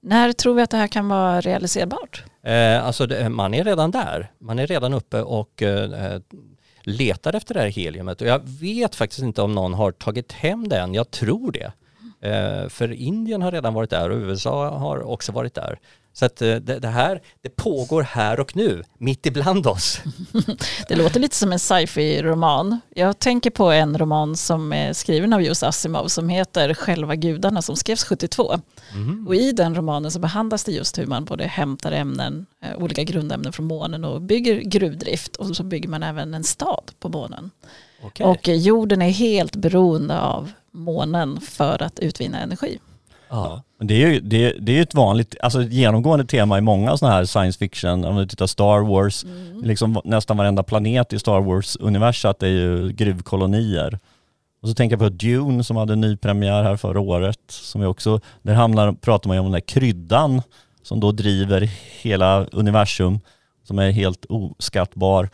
När 0.00 0.32
tror 0.32 0.54
vi 0.54 0.62
att 0.62 0.70
det 0.70 0.76
här 0.76 0.86
kan 0.86 1.08
vara 1.08 1.40
realiserbart? 1.40 2.24
Eh, 2.42 2.86
alltså 2.86 3.06
det, 3.06 3.28
man 3.28 3.54
är 3.54 3.64
redan 3.64 3.90
där. 3.90 4.30
Man 4.38 4.58
är 4.58 4.66
redan 4.66 4.94
uppe 4.94 5.22
och 5.22 5.62
eh, 5.62 6.20
letar 6.82 7.34
efter 7.34 7.54
det 7.54 7.60
här 7.60 7.68
heliumet. 7.68 8.20
Och 8.20 8.26
jag 8.26 8.40
vet 8.44 8.94
faktiskt 8.94 9.22
inte 9.22 9.42
om 9.42 9.54
någon 9.54 9.74
har 9.74 9.92
tagit 9.92 10.32
hem 10.32 10.68
det 10.68 10.78
än. 10.78 10.94
Jag 10.94 11.10
tror 11.10 11.52
det. 11.52 11.72
Eh, 12.22 12.68
för 12.68 12.92
Indien 12.92 13.42
har 13.42 13.52
redan 13.52 13.74
varit 13.74 13.90
där 13.90 14.10
och 14.10 14.16
USA 14.16 14.78
har 14.78 15.02
också 15.02 15.32
varit 15.32 15.54
där. 15.54 15.78
Så 16.12 16.26
att 16.26 16.42
eh, 16.42 16.54
det, 16.54 16.78
det 16.78 16.88
här, 16.88 17.20
det 17.42 17.56
pågår 17.56 18.02
här 18.02 18.40
och 18.40 18.56
nu, 18.56 18.82
mitt 18.98 19.26
ibland 19.26 19.66
oss. 19.66 20.00
Det 20.88 20.96
låter 20.96 21.20
lite 21.20 21.36
som 21.36 21.52
en 21.52 21.58
sci-fi-roman. 21.58 22.80
Jag 22.94 23.18
tänker 23.18 23.50
på 23.50 23.70
en 23.70 23.98
roman 23.98 24.36
som 24.36 24.72
är 24.72 24.92
skriven 24.92 25.32
av 25.32 25.42
just 25.42 25.62
Asimov 25.62 26.08
som 26.08 26.28
heter 26.28 26.74
Själva 26.74 27.14
gudarna 27.14 27.62
som 27.62 27.76
skrevs 27.76 28.04
72. 28.04 28.60
Och 29.26 29.34
i 29.34 29.52
den 29.52 29.74
romanen 29.74 30.10
så 30.10 30.18
behandlas 30.18 30.64
det 30.64 30.72
just 30.72 30.98
hur 30.98 31.06
man 31.06 31.24
både 31.24 31.44
hämtar 31.44 31.92
ämnen, 31.92 32.46
eh, 32.64 32.82
olika 32.82 33.02
grundämnen 33.02 33.52
från 33.52 33.66
månen 33.66 34.04
och 34.04 34.22
bygger 34.22 34.60
gruvdrift 34.60 35.36
och 35.36 35.56
så 35.56 35.62
bygger 35.62 35.88
man 35.88 36.02
även 36.02 36.34
en 36.34 36.44
stad 36.44 36.90
på 37.00 37.08
månen. 37.08 37.50
Okej. 38.02 38.26
Och 38.26 38.48
jorden 38.48 39.02
är 39.02 39.10
helt 39.10 39.56
beroende 39.56 40.20
av 40.20 40.52
månen 40.72 41.40
för 41.40 41.82
att 41.82 41.98
utvinna 41.98 42.40
energi. 42.40 42.78
ja. 43.28 43.62
Men 43.78 43.86
det 43.86 44.04
är 44.04 44.08
ju 44.08 44.20
det, 44.20 44.52
det 44.60 44.78
är 44.78 44.82
ett 44.82 44.94
vanligt, 44.94 45.36
alltså 45.42 45.62
ett 45.62 45.72
genomgående 45.72 46.24
tema 46.24 46.58
i 46.58 46.60
många 46.60 46.96
sådana 46.96 47.14
här 47.14 47.24
science 47.24 47.58
fiction, 47.58 48.04
om 48.04 48.16
du 48.16 48.26
tittar 48.26 48.46
Star 48.46 48.80
Wars, 48.80 49.24
liksom 49.62 50.00
nästan 50.04 50.36
varenda 50.36 50.62
planet 50.62 51.12
i 51.12 51.18
Star 51.18 51.40
Wars-universat 51.40 52.42
är 52.42 52.48
ju 52.48 52.92
gruvkolonier. 52.92 53.98
Och 54.62 54.68
så 54.68 54.74
tänker 54.74 54.96
jag 54.96 55.00
på 55.00 55.08
Dune 55.08 55.64
som 55.64 55.76
hade 55.76 55.96
ny 55.96 56.16
premiär 56.16 56.62
här 56.62 56.76
förra 56.76 57.00
året, 57.00 57.40
som 57.48 57.82
är 57.82 57.86
också, 57.86 58.20
där 58.42 58.54
hamnar, 58.54 58.92
pratar 58.92 59.28
man 59.28 59.36
ju 59.36 59.38
om 59.38 59.46
den 59.46 59.52
där 59.52 59.60
kryddan 59.60 60.42
som 60.82 61.00
då 61.00 61.12
driver 61.12 61.60
hela 62.02 62.44
universum, 62.44 63.20
som 63.64 63.78
är 63.78 63.90
helt 63.90 64.24
oskattbar. 64.24 65.28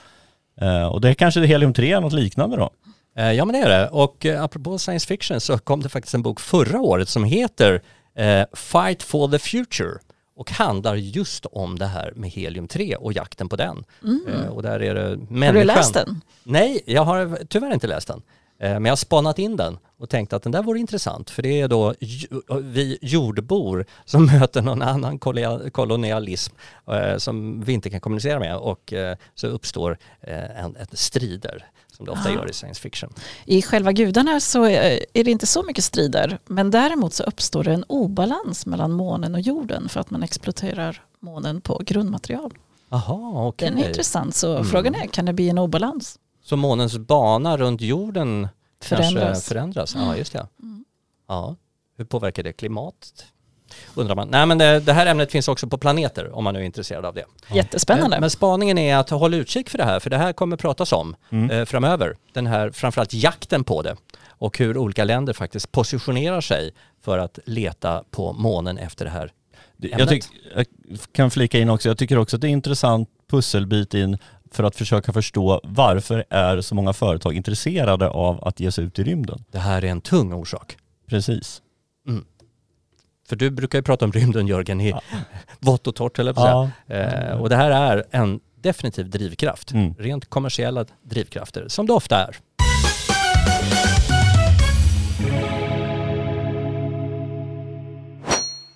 Eh, 0.60 0.86
och 0.86 1.00
det 1.00 1.08
är 1.08 1.14
kanske 1.14 1.40
det 1.40 1.46
helium-3 1.46 1.96
är 1.96 2.00
något 2.00 2.12
liknande 2.12 2.56
då. 2.56 2.70
Eh, 3.16 3.32
Ja 3.32 3.44
men 3.44 3.52
det 3.52 3.58
är 3.58 3.68
det. 3.68 3.88
Och 3.88 4.26
eh, 4.26 4.42
apropå 4.42 4.78
science 4.78 5.06
fiction 5.06 5.40
så 5.40 5.58
kom 5.58 5.82
det 5.82 5.88
faktiskt 5.88 6.14
en 6.14 6.22
bok 6.22 6.40
förra 6.40 6.80
året 6.80 7.08
som 7.08 7.24
heter 7.24 7.82
eh, 8.14 8.42
Fight 8.52 9.02
for 9.02 9.28
the 9.28 9.38
Future 9.38 9.98
och 10.36 10.50
handlar 10.50 10.94
just 10.94 11.46
om 11.46 11.78
det 11.78 11.86
här 11.86 12.12
med 12.16 12.30
helium-3 12.30 12.94
och 12.94 13.12
jakten 13.12 13.48
på 13.48 13.56
den. 13.56 13.84
Eh, 14.28 14.46
och 14.48 14.62
där 14.62 14.82
är 14.82 14.94
det 14.94 15.16
människan. 15.16 15.46
Har 15.46 15.52
du 15.52 15.64
läst 15.64 15.94
den? 15.94 16.20
Nej, 16.42 16.80
jag 16.86 17.02
har 17.04 17.38
tyvärr 17.48 17.74
inte 17.74 17.86
läst 17.86 18.08
den. 18.08 18.22
Men 18.58 18.84
jag 18.84 18.90
har 18.92 18.96
spanat 18.96 19.38
in 19.38 19.56
den 19.56 19.78
och 19.98 20.10
tänkt 20.10 20.32
att 20.32 20.42
den 20.42 20.52
där 20.52 20.62
vore 20.62 20.78
intressant 20.78 21.30
för 21.30 21.42
det 21.42 21.60
är 21.60 21.68
då 21.68 21.94
vi 22.62 22.98
jordbor 23.02 23.86
som 24.04 24.26
möter 24.40 24.62
någon 24.62 24.82
annan 24.82 25.18
kolonialism 25.72 26.54
som 27.18 27.60
vi 27.64 27.72
inte 27.72 27.90
kan 27.90 28.00
kommunicera 28.00 28.38
med 28.38 28.56
och 28.56 28.94
så 29.34 29.46
uppstår 29.46 29.98
en, 30.56 30.76
ett 30.76 30.98
strider 30.98 31.64
som 31.96 32.06
det 32.06 32.12
ofta 32.12 32.28
Ah. 32.28 32.32
gör 32.32 32.50
i 32.50 32.52
science 32.52 32.80
fiction. 32.80 33.12
I 33.44 33.62
själva 33.62 33.92
gudarna 33.92 34.40
så 34.40 34.64
är 34.64 35.00
är 35.14 35.24
det 35.24 35.30
inte 35.30 35.46
så 35.46 35.62
mycket 35.62 35.84
strider 35.84 36.38
men 36.46 36.70
däremot 36.70 37.12
så 37.14 37.22
uppstår 37.24 37.64
det 37.64 37.72
en 37.72 37.84
obalans 37.88 38.66
mellan 38.66 38.92
månen 38.92 39.34
och 39.34 39.40
jorden 39.40 39.88
för 39.88 40.00
att 40.00 40.10
man 40.10 40.22
exploaterar 40.22 41.02
månen 41.20 41.60
på 41.60 41.80
grundmaterial. 41.86 42.58
Jaha, 42.88 43.46
okej. 43.48 43.68
Den 43.70 43.78
är 43.78 43.88
intressant 43.88 44.34
så 44.34 44.52
Mm. 44.52 44.64
frågan 44.64 44.94
är 44.94 45.06
kan 45.06 45.24
det 45.24 45.32
bli 45.32 45.48
en 45.48 45.58
obalans? 45.58 46.18
Så 46.44 46.56
månens 46.56 46.98
bana 46.98 47.56
runt 47.56 47.80
jorden 47.80 48.48
Förändras. 48.82 49.48
förändras? 49.48 49.94
Ja, 49.94 50.02
Mm. 50.02 50.18
just 50.18 50.32
det. 50.32 50.46
Mm. 50.62 50.84
Ja. 51.28 51.56
Hur 51.96 52.04
påverkar 52.04 52.42
det 52.42 52.52
klimatet? 52.52 53.24
Undrar 53.96 54.14
man. 54.16 54.28
Nej 54.28 54.46
men 54.46 54.58
det, 54.58 54.80
det 54.80 54.92
här 54.92 55.06
ämnet 55.06 55.32
finns 55.32 55.48
också 55.48 55.66
på 55.66 55.78
planeter 55.78 56.34
om 56.36 56.44
man 56.44 56.54
nu 56.54 56.60
är 56.60 56.64
intresserad 56.64 57.04
av 57.04 57.14
det. 57.14 57.24
Jättespännande. 57.52 58.10
Men, 58.10 58.20
men 58.20 58.30
spaningen 58.30 58.78
är 58.78 58.96
att 58.96 59.10
hålla 59.10 59.36
utkik 59.36 59.70
för 59.70 59.78
det 59.78 59.84
här, 59.84 60.00
för 60.00 60.10
det 60.10 60.18
här 60.18 60.32
kommer 60.32 60.56
pratas 60.56 60.92
om 60.92 61.16
Mm. 61.30 61.50
eh, 61.50 61.64
framöver. 61.64 62.16
Den 62.32 62.46
här, 62.46 62.70
framförallt 62.70 63.14
jakten 63.14 63.64
på 63.64 63.82
det 63.82 63.96
och 64.28 64.58
hur 64.58 64.76
olika 64.78 65.04
länder 65.04 65.32
faktiskt 65.32 65.72
positionerar 65.72 66.40
sig 66.40 66.70
för 67.04 67.18
att 67.18 67.38
leta 67.44 68.04
på 68.10 68.32
månen 68.32 68.78
efter 68.78 69.04
det 69.04 69.10
här. 69.10 69.32
Ämnet. 69.82 69.98
Jag, 69.98 70.08
tyck, 70.08 70.24
jag 70.56 70.66
kan 71.12 71.30
flika 71.30 71.58
in 71.58 71.70
också, 71.70 71.88
jag 71.88 71.98
tycker 71.98 72.18
också 72.18 72.36
att 72.36 72.40
det 72.40 72.46
är 72.46 72.48
en 72.48 72.52
intressant 72.52 73.08
pusselbit 73.30 73.94
in 73.94 74.18
för 74.50 74.64
att 74.64 74.76
försöka 74.76 75.12
förstå 75.12 75.60
varför 75.64 76.24
är 76.30 76.60
så 76.60 76.74
många 76.74 76.92
företag 76.92 77.34
intresserade 77.34 78.08
av 78.08 78.44
att 78.44 78.60
ge 78.60 78.72
sig 78.72 78.84
ut 78.84 78.98
i 78.98 79.04
rymden. 79.04 79.44
Det 79.50 79.58
här 79.58 79.84
är 79.84 79.88
en 79.88 80.00
tung 80.00 80.32
orsak. 80.32 80.76
Precis. 81.08 81.62
För 83.28 83.36
du 83.36 83.50
brukar 83.50 83.78
ju 83.78 83.82
prata 83.82 84.04
om 84.04 84.12
rymden 84.12 84.46
Jörgen 84.46 84.80
i 84.80 84.90
Ja. 84.90 85.00
vått 85.60 85.86
och 85.86 85.94
torrt 85.94 86.18
eller 86.18 86.32
Ja. 86.36 86.70
eh, 86.86 87.40
Och 87.40 87.48
det 87.48 87.56
här 87.56 87.70
är 87.70 88.04
en 88.10 88.40
definitiv 88.60 89.10
drivkraft. 89.10 89.72
Mm. 89.72 89.94
Rent 89.98 90.26
kommersiella 90.30 90.84
drivkrafter, 91.02 91.68
som 91.68 91.86
det 91.86 91.92
ofta 91.92 92.16
är. 92.26 92.36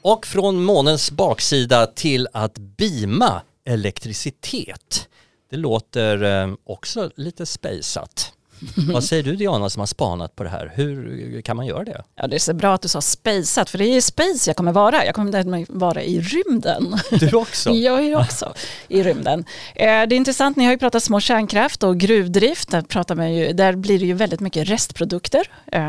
Och 0.02 0.26
från 0.26 0.62
månens 0.62 1.10
baksida 1.10 1.86
till 1.86 2.28
att 2.32 2.58
beama 2.58 3.42
elektricitet. 3.64 5.08
Det 5.50 5.56
låter 5.56 6.22
eh, 6.42 6.54
också 6.64 7.10
lite 7.16 7.46
spejsat. 7.46 8.32
Vad 8.92 9.04
säger 9.04 9.22
du 9.22 9.36
Diana 9.36 9.70
som 9.70 9.80
har 9.80 9.86
spanat 9.86 10.36
på 10.36 10.42
det 10.42 10.48
här? 10.50 10.72
Hur 10.74 11.40
kan 11.40 11.56
man 11.56 11.66
göra 11.66 11.84
det? 11.84 12.02
Ja, 12.16 12.26
det 12.26 12.36
är 12.36 12.40
så 12.40 12.54
bra 12.54 12.74
att 12.74 12.82
du 12.82 12.88
sa 12.88 13.00
spejsat, 13.00 13.70
för 13.70 13.78
det 13.78 13.84
är 13.84 13.96
i 13.96 14.00
space 14.00 14.50
jag 14.50 14.56
kommer 14.56 14.72
vara. 14.72 15.04
Jag 15.04 15.14
kommer 15.14 15.78
vara 15.78 16.02
i 16.02 16.20
rymden. 16.20 16.96
Du 17.10 17.36
också? 17.36 17.70
Jag 17.80 18.04
är 18.04 18.18
också 18.18 18.54
i 18.88 19.02
rymden. 19.02 19.44
Eh, 19.74 19.84
Det 19.84 19.90
är 19.90 20.12
intressant, 20.12 20.56
ni 20.56 20.64
har 20.64 20.72
ju 20.72 20.78
pratat 20.78 21.02
små 21.02 21.20
kärnkraft 21.20 21.82
och 21.82 21.98
gruvdrift. 21.98 22.70
Där, 22.70 22.82
pratar 22.82 23.14
man 23.14 23.34
ju, 23.34 23.52
där 23.52 23.76
blir 23.76 23.98
det 23.98 24.06
ju 24.06 24.12
väldigt 24.14 24.40
mycket 24.40 24.68
restprodukter 24.68 25.46
eh, 25.72 25.80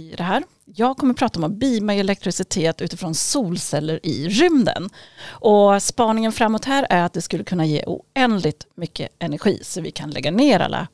i 0.00 0.14
det 0.16 0.22
här. 0.22 0.42
Jag 0.74 0.96
kommer 0.96 1.14
prata 1.14 1.38
om 1.38 1.44
att 1.44 1.52
beama 1.52 1.94
elektricitet 1.94 2.80
utifrån 2.80 3.14
solceller 3.14 4.00
i 4.06 4.28
rymden. 4.28 4.90
Och 5.28 5.82
spaningen 5.82 6.32
framåt 6.32 6.64
här 6.64 6.86
är 6.90 7.02
att 7.02 7.12
det 7.12 7.22
skulle 7.22 7.44
kunna 7.44 7.66
ge 7.66 7.84
oändligt 7.86 8.66
mycket 8.76 9.08
energi 9.18 9.60
så 9.62 9.80
vi 9.80 9.90
kan 9.90 10.10
lägga 10.10 10.30
ner 10.30 10.60
alla 10.60 10.88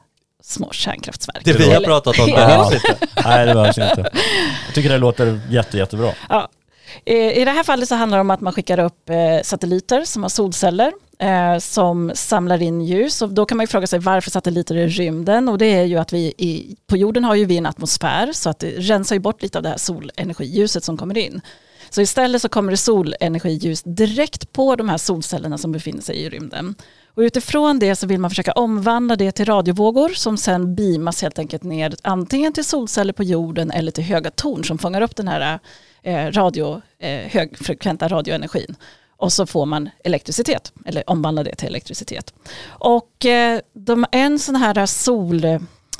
små 0.46 0.70
kärnkraftverk. 0.72 1.44
Det 1.44 1.52
vi 1.52 1.74
har 1.74 1.80
pratat 1.80 2.18
om 2.18 2.26
behövs 2.34 2.74
inte. 2.74 2.96
Nej 3.24 3.46
det 3.46 3.54
behövs 3.54 3.78
inte. 3.78 4.10
Jag 4.66 4.74
tycker 4.74 4.90
det 4.90 4.98
låter 4.98 5.40
jätte, 5.50 5.78
jättebra. 5.78 6.12
Ja. 6.28 6.48
I 7.04 7.44
det 7.44 7.50
här 7.50 7.64
fallet 7.64 7.88
så 7.88 7.94
handlar 7.94 8.18
det 8.18 8.20
om 8.20 8.30
att 8.30 8.40
man 8.40 8.52
skickar 8.52 8.78
upp 8.78 9.10
eh, 9.10 9.42
satelliter 9.42 10.04
som 10.04 10.22
har 10.22 10.30
solceller 10.30 10.92
eh, 11.18 11.58
som 11.58 12.12
samlar 12.14 12.62
in 12.62 12.80
ljus. 12.80 13.22
Och 13.22 13.30
då 13.30 13.46
kan 13.46 13.56
man 13.56 13.62
ju 13.62 13.68
fråga 13.68 13.86
sig 13.86 13.98
varför 13.98 14.30
satelliter 14.30 14.76
i 14.76 14.86
rymden 14.86 15.48
och 15.48 15.58
det 15.58 15.66
är 15.66 15.84
ju 15.84 15.96
att 15.96 16.12
vi 16.12 16.34
i, 16.38 16.76
på 16.86 16.96
jorden 16.96 17.24
har 17.24 17.34
ju 17.34 17.44
vi 17.44 17.56
en 17.56 17.66
atmosfär 17.66 18.32
så 18.32 18.50
att 18.50 18.58
det 18.58 18.70
rensar 18.70 19.16
ju 19.16 19.20
bort 19.20 19.42
lite 19.42 19.58
av 19.58 19.62
det 19.62 19.68
här 19.68 19.76
solenergiljuset 19.76 20.84
som 20.84 20.96
kommer 20.96 21.18
in. 21.18 21.40
Så 21.90 22.00
istället 22.00 22.42
så 22.42 22.48
kommer 22.48 22.70
det 22.70 22.76
solenergiljus 22.76 23.82
direkt 23.82 24.52
på 24.52 24.76
de 24.76 24.88
här 24.88 24.98
solcellerna 24.98 25.58
som 25.58 25.72
befinner 25.72 26.02
sig 26.02 26.16
i 26.16 26.30
rymden. 26.30 26.74
Och 27.14 27.20
utifrån 27.20 27.78
det 27.78 27.96
så 27.96 28.06
vill 28.06 28.20
man 28.20 28.30
försöka 28.30 28.52
omvandla 28.52 29.16
det 29.16 29.32
till 29.32 29.44
radiovågor 29.44 30.08
som 30.08 30.36
sen 30.36 30.74
beamas 30.74 31.22
helt 31.22 31.38
enkelt 31.38 31.62
ner 31.62 31.94
antingen 32.02 32.52
till 32.52 32.64
solceller 32.64 33.12
på 33.12 33.22
jorden 33.22 33.70
eller 33.70 33.92
till 33.92 34.04
höga 34.04 34.30
torn 34.30 34.64
som 34.64 34.78
fångar 34.78 35.00
upp 35.00 35.16
den 35.16 35.28
här 35.28 35.58
eh, 36.02 36.32
radio, 36.32 36.82
eh, 36.98 37.10
högfrekventa 37.10 38.08
radioenergin. 38.08 38.76
Och 39.16 39.32
så 39.32 39.46
får 39.46 39.66
man 39.66 39.90
elektricitet, 40.04 40.72
eller 40.84 41.10
omvandla 41.10 41.44
det 41.44 41.54
till 41.54 41.68
elektricitet. 41.68 42.34
Och 42.66 43.26
eh, 43.26 43.60
de, 43.72 44.06
en 44.12 44.38
sån 44.38 44.56
här 44.56 44.86
sol, 44.86 45.40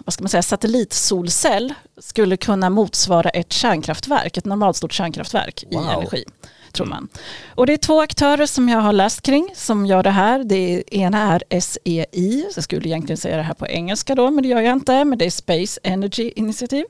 vad 0.05 0.13
ska 0.13 0.23
man 0.23 0.29
säga, 0.31 0.43
satellitsolcell 0.43 1.75
skulle 1.99 2.37
kunna 2.37 2.71
motsvara 2.71 3.31
ett 3.31 3.53
kärnkraftverk, 3.53 4.37
ett 4.37 4.45
normalstort 4.45 4.93
kärnkraftverk 4.93 5.65
Wow. 5.71 5.83
i 5.83 5.87
energi. 5.95 6.25
Tror 6.73 6.87
man. 6.87 7.09
Och 7.55 7.67
det 7.67 7.73
är 7.73 7.77
två 7.77 8.01
aktörer 8.01 8.47
som 8.47 8.69
jag 8.69 8.79
har 8.81 8.93
läst 8.93 9.23
kring 9.23 9.49
som 9.57 9.87
gör 9.87 10.03
det 10.03 10.11
här. 10.11 10.45
Det 10.45 10.95
ena 10.95 11.19
är 11.51 11.61
SEI, 11.61 12.47
så 12.53 12.57
jag 12.59 12.65
skulle 12.65 12.89
egentligen 12.89 13.17
säga 13.17 13.37
det 13.37 13.43
här 13.43 13.55
på 13.55 13.67
engelska 13.67 14.15
då, 14.15 14.31
men 14.31 14.43
det 14.43 14.49
gör 14.49 14.61
jag 14.61 14.73
inte, 14.73 15.05
men 15.05 15.19
det 15.19 15.27
är 15.27 15.31
Space 15.31 15.81
Energy 15.83 16.33
Initiative. 16.37 16.85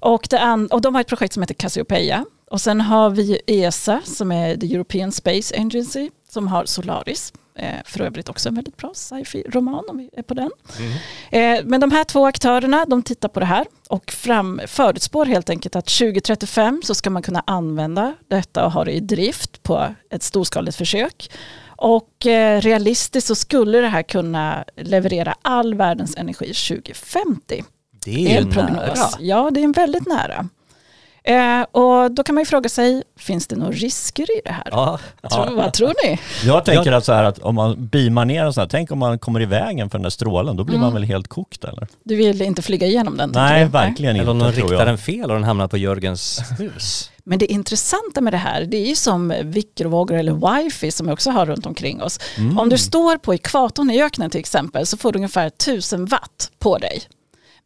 Och, 0.00 0.26
det 0.30 0.40
an- 0.40 0.66
och 0.66 0.80
de 0.80 0.94
har 0.94 1.00
ett 1.00 1.06
projekt 1.08 1.34
som 1.34 1.42
heter 1.42 1.54
Cassiopeia. 1.54 2.24
Och 2.50 2.60
sen 2.60 2.80
har 2.80 3.10
vi 3.10 3.40
ESA 3.46 4.00
som 4.04 4.32
är 4.32 4.56
the 4.56 4.74
European 4.74 5.12
Space 5.12 5.56
Agency 5.60 6.10
som 6.30 6.48
har 6.48 6.64
Solaris. 6.64 7.32
Eh, 7.58 7.74
för 7.84 8.00
övrigt 8.00 8.28
också 8.28 8.48
en 8.48 8.54
väldigt 8.54 8.76
bra 8.76 8.92
sci-fi-roman 8.94 9.84
om 9.88 9.98
vi 9.98 10.10
är 10.12 10.22
på 10.22 10.34
den. 10.34 10.50
Eh, 11.30 11.64
men 11.64 11.80
de 11.80 11.90
här 11.90 12.04
två 12.04 12.26
aktörerna 12.26 12.84
de 12.88 13.02
tittar 13.02 13.28
på 13.28 13.40
det 13.40 13.46
här 13.46 13.66
och 13.88 14.10
fram, 14.10 14.60
förutspår 14.66 15.26
helt 15.26 15.50
enkelt 15.50 15.76
att 15.76 15.86
2035 15.86 16.82
så 16.84 16.94
ska 16.94 17.10
man 17.10 17.22
kunna 17.22 17.42
använda 17.46 18.14
detta 18.28 18.64
och 18.66 18.72
ha 18.72 18.84
det 18.84 18.92
i 18.92 19.00
drift 19.00 19.62
på 19.62 19.94
ett 20.10 20.22
storskaligt 20.22 20.76
försök. 20.76 21.30
Och 21.66 22.26
eh, 22.26 22.60
realistiskt 22.60 23.26
så 23.28 23.34
skulle 23.34 23.78
det 23.78 23.88
här 23.88 24.02
kunna 24.02 24.64
leverera 24.76 25.34
all 25.42 25.74
världens 25.74 26.16
energi 26.16 26.46
2050 26.54 27.64
Det 28.04 28.36
är 28.36 28.40
en 28.40 28.50
prognos. 28.50 28.72
nära. 28.72 29.08
Ja, 29.20 29.50
det 29.50 29.60
är 29.60 29.64
en 29.64 29.72
väldigt 29.72 30.06
nära. 30.06 30.48
Eh, 31.28 31.62
och 31.62 32.10
då 32.10 32.22
kan 32.22 32.34
man 32.34 32.42
ju 32.42 32.46
fråga 32.46 32.68
sig, 32.68 33.02
finns 33.18 33.46
det 33.46 33.56
några 33.56 33.72
risker 33.72 34.22
i 34.38 34.40
det 34.44 34.52
här? 34.52 34.68
Ja. 34.70 34.98
Tror, 35.32 35.56
vad 35.56 35.72
tror 35.72 35.94
ni? 36.04 36.18
Jag 36.44 36.64
tänker 36.64 36.92
att 36.92 37.04
så 37.04 37.12
här 37.12 37.24
att 37.24 37.38
om 37.38 37.54
man 37.54 37.86
beamar 37.86 38.24
ner 38.24 38.46
och 38.46 38.54
så 38.54 38.60
här, 38.60 38.68
tänk 38.68 38.90
om 38.92 38.98
man 38.98 39.18
kommer 39.18 39.40
i 39.40 39.46
vägen 39.46 39.90
för 39.90 39.98
den 39.98 40.02
där 40.02 40.10
strålen, 40.10 40.56
då 40.56 40.64
blir 40.64 40.74
Mm. 40.74 40.84
man 40.84 40.94
väl 40.94 41.04
helt 41.04 41.28
kokt 41.28 41.64
eller? 41.64 41.86
Du 42.04 42.16
vill 42.16 42.42
inte 42.42 42.62
flyga 42.62 42.86
igenom 42.86 43.16
den? 43.16 43.30
Nej, 43.34 43.64
du? 43.64 43.70
verkligen 43.70 44.16
Eller 44.16 44.30
om 44.30 44.36
inte 44.36 44.44
någon 44.44 44.54
tror 44.54 44.68
riktar 44.68 44.86
den 44.86 44.98
fel 44.98 45.30
och 45.30 45.36
den 45.36 45.44
hamnar 45.44 45.68
på 45.68 45.76
Jörgens 45.76 46.42
hus. 46.58 47.10
Men 47.24 47.38
det 47.38 47.46
intressanta 47.52 48.20
med 48.20 48.32
det 48.32 48.36
här, 48.36 48.64
det 48.64 48.76
är 48.76 48.86
ju 48.86 48.94
som 48.96 49.34
mikrovågor 49.44 50.16
eller 50.16 50.62
wifi 50.62 50.90
som 50.90 51.06
vi 51.06 51.12
också 51.12 51.30
har 51.30 51.46
runt 51.46 51.66
omkring 51.66 52.02
oss. 52.02 52.20
Mm. 52.36 52.58
Om 52.58 52.68
du 52.68 52.78
står 52.78 53.16
på 53.16 53.34
ekvatorn 53.34 53.90
i 53.90 54.02
öknen 54.02 54.30
till 54.30 54.40
exempel 54.40 54.86
så 54.86 54.96
får 54.96 55.12
du 55.12 55.16
ungefär 55.18 55.46
1000 55.46 56.06
watt 56.06 56.50
på 56.58 56.78
dig. 56.78 57.02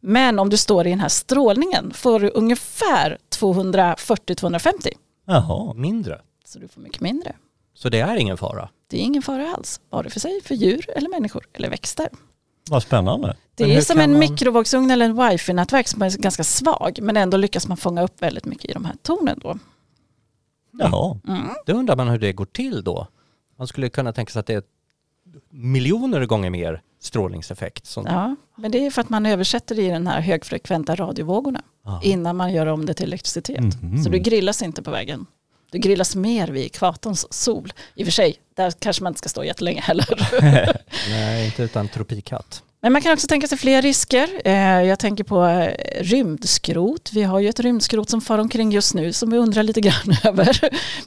Men 0.05 0.39
om 0.39 0.49
du 0.49 0.57
står 0.57 0.87
i 0.87 0.89
den 0.89 0.99
här 0.99 1.09
strålningen 1.09 1.91
får 1.93 2.19
du 2.19 2.29
ungefär 2.29 3.17
240-250. 3.39 4.87
Jaha. 5.25 5.73
Mindre. 5.73 6.21
Så 6.45 6.59
du 6.59 6.67
får 6.67 6.81
mycket 6.81 7.01
mindre. 7.01 7.35
Så 7.73 7.89
det 7.89 7.99
är 7.99 8.15
ingen 8.15 8.37
fara. 8.37 8.69
Det 8.87 8.97
är 8.97 9.01
ingen 9.01 9.21
fara 9.21 9.53
alls, 9.55 9.81
vare 9.89 10.09
för 10.09 10.19
sig 10.19 10.41
för 10.43 10.55
djur 10.55 10.89
eller 10.95 11.09
människor 11.09 11.45
eller 11.53 11.69
växter. 11.69 12.09
Vad 12.69 12.83
spännande. 12.83 13.35
Det 13.55 13.67
Men 13.67 13.77
är 13.77 13.81
som 13.81 13.99
en 13.99 14.11
man- 14.11 14.19
mikrovågsugn 14.19 14.91
eller 14.91 15.05
en 15.05 15.15
wifi-nätverk 15.15 15.87
som 15.87 16.01
är 16.01 16.09
ganska 16.17 16.43
svag 16.43 16.99
men 17.01 17.17
ändå 17.17 17.37
lyckas 17.37 17.67
man 17.67 17.77
fånga 17.77 18.01
upp 18.03 18.21
väldigt 18.21 18.45
mycket 18.45 18.69
i 18.69 18.73
de 18.73 18.85
här 18.85 18.95
tornen 19.01 19.39
då. 19.43 19.57
Jaha. 20.79 21.19
Då 21.65 21.73
undrar 21.73 21.95
man 21.95 22.07
hur 22.09 22.19
det 22.19 22.33
går 22.33 22.45
till 22.45 22.83
då. 22.83 23.07
Man 23.57 23.67
skulle 23.67 23.89
kunna 23.89 24.13
tänka 24.13 24.31
sig 24.31 24.39
att 24.39 24.45
det 24.47 24.53
är 24.53 24.63
miljoner 25.49 26.25
gånger 26.25 26.49
mer 26.49 26.81
strålningseffekt. 27.01 27.85
Som, 27.85 28.05
Ja, 28.05 28.35
men 28.55 28.71
det 28.71 28.85
är 28.85 28.91
för 28.91 29.01
att 29.01 29.09
man 29.09 29.25
översätter 29.25 29.75
det 29.75 29.81
i 29.81 29.89
den 29.89 30.07
här 30.07 30.21
högfrekventa 30.21 30.95
radiovågorna 30.95 31.61
Aha. 31.85 32.01
innan 32.03 32.35
man 32.35 32.53
gör 32.53 32.65
om 32.65 32.85
det 32.85 32.93
till 32.93 33.05
elektricitet. 33.05 33.81
Mhm. 33.81 34.03
Så 34.03 34.09
du 34.09 34.19
grillas 34.19 34.61
inte 34.61 34.81
på 34.83 34.91
vägen. 34.91 35.25
Du 35.71 35.77
grillas 35.79 36.15
mer 36.15 36.47
vid 36.47 36.65
ekvatorns 36.65 37.33
sol. 37.33 37.73
I 37.95 38.03
och 38.03 38.07
för 38.07 38.11
sig, 38.11 38.35
där 38.55 38.71
kanske 38.71 39.03
man 39.03 39.11
inte 39.11 39.19
ska 39.19 39.29
stå 39.29 39.43
jättelänge 39.43 39.81
heller. 39.81 40.07
Nej, 41.09 41.45
inte 41.45 41.63
utan 41.63 41.87
tropikhatt. 41.87 42.63
Men 42.83 42.93
man 42.93 43.01
kan 43.01 43.13
också 43.13 43.27
tänka 43.27 43.47
sig 43.47 43.57
fler 43.57 43.81
risker. 43.81 44.29
Eh, 44.45 44.83
Jag 44.83 44.99
tänker 44.99 45.23
på 45.23 45.45
eh, 45.45 45.73
rymdskrot. 46.03 47.09
Vi 47.13 47.23
har 47.23 47.39
ju 47.39 47.49
ett 47.49 47.59
rymdskrot 47.59 48.09
som 48.09 48.21
far 48.21 48.37
omkring 48.39 48.71
just 48.71 48.93
nu 48.93 49.13
som 49.13 49.29
vi 49.29 49.37
undrar 49.37 49.63
lite 49.63 49.81
grann 49.81 50.15
över 50.23 50.59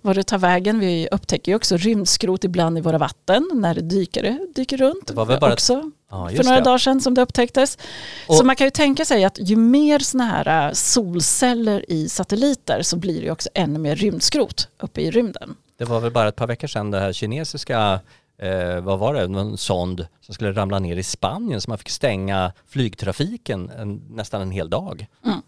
vad 0.03 0.17
det 0.17 0.23
tar 0.23 0.39
vägen. 0.39 0.79
Vi 0.79 1.09
upptäcker 1.11 1.53
ju 1.53 1.57
också 1.57 1.77
rymdskrot 1.77 2.45
ibland 2.45 2.79
i 2.79 2.81
våra 2.81 2.99
vatten 2.99 3.51
när 3.55 3.75
det 3.75 3.81
dyker, 3.81 4.77
runt. 4.77 5.07
Det 5.07 5.15
var 5.15 5.25
väl 5.27 5.41
bara 5.41 5.53
också 5.53 5.91
Ja, 6.11 6.29
för 6.37 6.45
några 6.45 6.59
det. 6.59 6.65
dagar 6.65 6.79
sedan 6.79 7.01
som 7.01 7.15
det 7.15 7.23
upptäcktes. 7.23 7.79
Och- 8.27 8.35
så 8.37 8.45
man 8.45 8.57
kan 8.57 8.67
ju 8.67 8.71
tänka 8.71 9.05
sig 9.05 9.25
att 9.25 9.39
ju 9.41 9.57
mer 9.57 9.99
sådana 9.99 10.31
här 10.31 10.67
äh, 10.69 10.73
solceller 10.73 11.85
i 11.93 12.09
satelliter 12.09 12.83
så 12.83 12.97
blir 12.97 13.19
det 13.21 13.25
ju 13.25 13.31
också 13.31 13.49
ännu 13.55 13.79
mer 13.79 13.97
rymdskrot 13.97 14.69
uppe 14.81 15.01
i 15.01 15.11
rymden. 15.11 15.55
Det 15.79 15.85
var 15.85 16.01
väl 16.01 16.13
bara 16.13 16.29
ett 16.29 16.37
par 16.37 16.47
veckor 16.47 16.69
sedan 16.69 16.91
det 16.91 17.01
här 17.01 17.13
kinesiska, 17.13 18.01
eh, 18.39 18.81
vad 18.81 18.99
var 18.99 19.15
det, 19.15 19.23
en 19.23 19.57
sond 19.57 20.07
som 20.21 20.35
skulle 20.35 20.53
ramla 20.53 20.79
ner 20.79 20.97
i 20.97 21.03
Spanien 21.03 21.61
så 21.61 21.71
man 21.71 21.79
fick 21.79 21.89
stänga 21.89 22.53
flygtrafiken 22.67 23.71
en, 23.79 24.03
nästan 24.11 24.43
en 24.43 24.51
hel 24.51 24.71
dag. 24.71 25.07
Mm. 25.25 25.41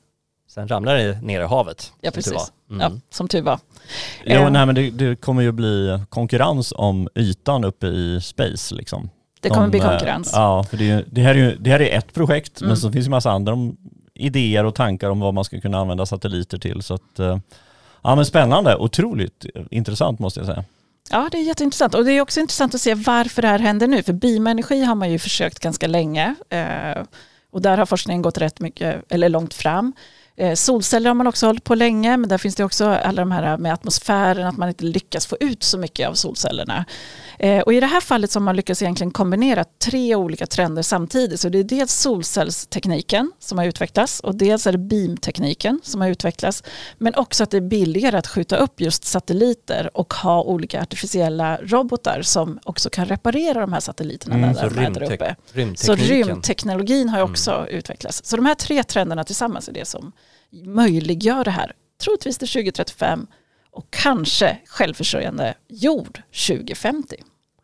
Sen 0.48 0.68
ramlade 0.68 1.02
det 1.12 1.20
ner 1.20 1.40
i 1.40 1.44
havet. 1.44 1.92
Ja, 2.00 2.10
som 2.10 2.22
tur 2.22 2.30
precis. 2.32 2.52
var. 2.68 2.76
Mm. 2.76 2.92
Ja, 2.94 3.00
som 3.10 3.28
tur 3.28 3.42
var. 3.42 3.58
Jo, 4.24 4.34
Eh. 4.40 4.50
nej, 4.50 4.66
men 4.66 4.74
det, 4.74 4.90
det 4.90 5.16
kommer 5.20 5.42
ju 5.42 5.52
bli 5.52 6.00
konkurrens 6.08 6.72
om 6.76 7.08
ytan 7.14 7.64
uppe 7.64 7.86
i 7.86 8.20
space 8.20 8.74
liksom. 8.74 9.10
Det 9.40 9.48
kommer 9.48 9.62
De, 9.66 9.70
bli 9.70 9.80
eh, 9.80 9.88
konkurrens. 9.90 10.30
Ja, 10.34 10.64
för 10.70 10.76
det, 10.76 11.04
det, 11.10 11.20
här 11.22 11.30
är 11.34 11.38
ju, 11.38 11.56
det 11.56 11.70
här 11.70 11.80
är 11.80 11.98
ett 11.98 12.14
projekt, 12.14 12.60
Mm. 12.60 12.68
men 12.68 12.76
så 12.76 12.92
finns 12.92 13.04
det 13.06 13.10
massa 13.10 13.30
andra 13.30 13.52
om, 13.52 13.76
idéer 14.14 14.64
och 14.64 14.74
tankar 14.74 15.10
om 15.10 15.20
vad 15.20 15.34
man 15.34 15.44
ska 15.44 15.60
kunna 15.60 15.78
använda 15.78 16.06
satelliter 16.06 16.58
till. 16.58 16.82
Så 16.82 16.94
att, 16.94 17.18
eh, 17.18 17.38
ja 18.02 18.14
men 18.14 18.24
spännande, 18.26 18.76
otroligt 18.76 19.46
intressant 19.70 20.18
måste 20.18 20.40
jag 20.40 20.46
säga. 20.46 20.64
Ja, 21.10 21.28
det 21.32 21.38
är 21.38 21.42
jätteintressant. 21.42 21.94
Och 21.94 22.04
det 22.04 22.12
är 22.12 22.20
också 22.20 22.40
intressant 22.40 22.74
att 22.74 22.80
se 22.80 22.94
varför 22.94 23.42
det 23.42 23.48
här 23.48 23.58
händer 23.58 23.86
nu. 23.86 24.02
För 24.02 24.12
bioenergi 24.12 24.84
har 24.84 24.94
man 24.94 25.10
ju 25.10 25.18
försökt 25.18 25.58
ganska 25.58 25.86
länge. 25.86 26.34
Eh, 26.50 27.02
och 27.50 27.62
där 27.62 27.78
har 27.78 27.86
forskningen 27.86 28.22
gått 28.22 28.38
rätt 28.38 28.60
mycket, 28.60 29.12
eller 29.12 29.28
långt 29.28 29.54
fram. 29.54 29.92
Eh, 30.38 30.54
solceller 30.54 31.10
har 31.10 31.14
man 31.14 31.26
också 31.26 31.46
hållit 31.46 31.64
på 31.64 31.74
länge, 31.74 32.16
men 32.16 32.28
där 32.28 32.38
finns 32.38 32.54
det 32.54 32.64
också 32.64 32.86
alla 32.86 33.22
de 33.22 33.32
här 33.32 33.58
med 33.58 33.72
atmosfären, 33.72 34.46
att 34.46 34.56
man 34.56 34.68
inte 34.68 34.84
lyckas 34.84 35.26
få 35.26 35.36
ut 35.40 35.62
så 35.62 35.78
mycket 35.78 36.08
av 36.08 36.14
solcellerna. 36.14 36.84
Eh, 37.38 37.60
och 37.60 37.74
i 37.74 37.80
det 37.80 37.86
här 37.86 38.00
fallet 38.00 38.30
så 38.30 38.38
har 38.38 38.44
man 38.44 38.56
lyckats 38.56 38.82
egentligen 38.82 39.10
kombinera 39.10 39.64
tre 39.64 40.14
olika 40.14 40.46
trender 40.46 40.82
samtidigt. 40.82 41.40
Så 41.40 41.48
det 41.48 41.58
är 41.58 41.64
dels 41.64 41.92
solcellstekniken 41.92 43.32
som 43.38 43.58
har 43.58 43.64
utvecklats 43.64 44.20
och 44.20 44.34
dels 44.34 44.66
är 44.66 44.72
det 44.72 44.78
beamtekniken 44.78 45.80
som 45.84 46.00
har 46.00 46.08
utvecklats. 46.08 46.62
Men 46.98 47.14
också 47.14 47.42
att 47.44 47.50
det 47.50 47.56
är 47.56 47.60
billigare 47.60 48.18
att 48.18 48.26
skjuta 48.26 48.56
upp 48.56 48.80
just 48.80 49.04
satelliter 49.04 49.90
och 49.94 50.14
ha 50.14 50.42
olika 50.42 50.82
artificiella 50.82 51.58
robotar 51.62 52.22
som 52.22 52.58
också 52.64 52.90
kan 52.90 53.06
reparera 53.06 53.60
de 53.60 53.72
här 53.72 53.80
satelliterna 53.80 54.34
Mm, 54.34 54.52
där, 54.52 54.68
så 54.68 54.74
de 54.74 54.84
är 54.84 54.90
där 54.90 55.12
uppe. 55.12 55.36
Så 55.52 55.54
rymdtekniken. 55.54 56.28
rymdteknologin 56.28 57.08
har 57.08 57.18
ju 57.18 57.24
också 57.24 57.66
utvecklats. 57.70 58.20
Så 58.24 58.36
de 58.36 58.46
här 58.46 58.54
tre 58.54 58.82
trenderna 58.82 59.24
tillsammans 59.24 59.68
är 59.68 59.72
det 59.72 59.88
som 59.88 60.12
möjliggör 60.52 61.44
det 61.44 61.50
här. 61.50 61.72
Troligtvis 62.04 62.38
till 62.38 62.48
2035 62.48 63.26
och 63.70 63.86
kanske 63.90 64.58
självförsörjande 64.66 65.54
jord 65.68 66.22
2050. 66.48 67.16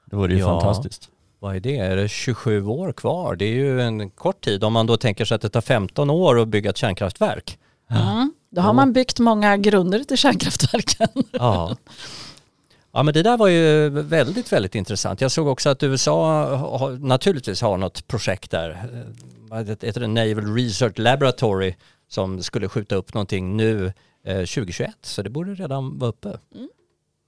Det 0.07 0.17
vore 0.17 0.33
ju 0.35 0.39
Ja. 0.39 0.61
fantastiskt. 0.61 1.09
Vad 1.39 1.57
är 1.57 1.61
det? 1.61 1.77
Är 1.79 1.97
det 1.97 2.09
27 2.09 2.67
år 2.67 2.93
kvar? 2.93 3.37
Det 3.37 3.45
är 3.45 3.55
ju 3.55 3.81
en 3.83 4.11
kort 4.11 4.45
tid 4.45 4.65
om 4.65 4.73
man 4.73 4.87
då 4.87 4.97
tänker 4.97 5.25
sig 5.25 5.35
att 5.35 5.43
det 5.43 5.49
tar 5.49 5.61
15 5.61 6.11
år 6.11 6.41
att 6.41 6.49
bygga 6.49 6.71
ett 6.71 6.77
kärnkraftverk. 6.77 7.59
Mm. 7.91 8.33
Då 8.51 8.61
har 8.61 8.73
man 8.73 8.93
byggt 8.93 9.19
många 9.19 9.57
grunder 9.57 10.05
till 10.05 10.17
kärnkraftverken. 10.19 11.09
Ja. 11.31 11.77
Ja 12.93 13.03
men 13.03 13.15
det 13.15 13.23
där 13.23 13.37
var 13.37 13.49
ju 13.49 13.89
väldigt, 13.89 14.53
väldigt 14.53 14.75
intressant. 14.75 15.21
Jag 15.21 15.31
såg 15.33 15.47
också 15.47 15.69
att 15.71 15.83
USA 15.83 16.45
har, 16.57 16.91
naturligtvis 16.91 17.61
har 17.61 17.77
något 17.77 18.07
projekt 18.07 18.51
där. 18.51 18.71
Eh, 18.71 19.01
Vad 19.51 19.69
heter 19.69 20.01
det? 20.01 20.07
Naval 20.07 20.55
Research 20.55 20.99
Laboratory 20.99 21.75
som 22.15 22.43
skulle 22.43 22.69
skjuta 22.69 22.95
upp 22.95 23.15
någonting 23.15 23.57
nu 23.57 23.93
eh, 24.25 24.37
2021. 24.37 24.91
Så 25.03 25.23
det 25.23 25.31
borde 25.31 25.55
redan 25.55 25.99
vara 25.99 26.09
uppe. 26.09 26.39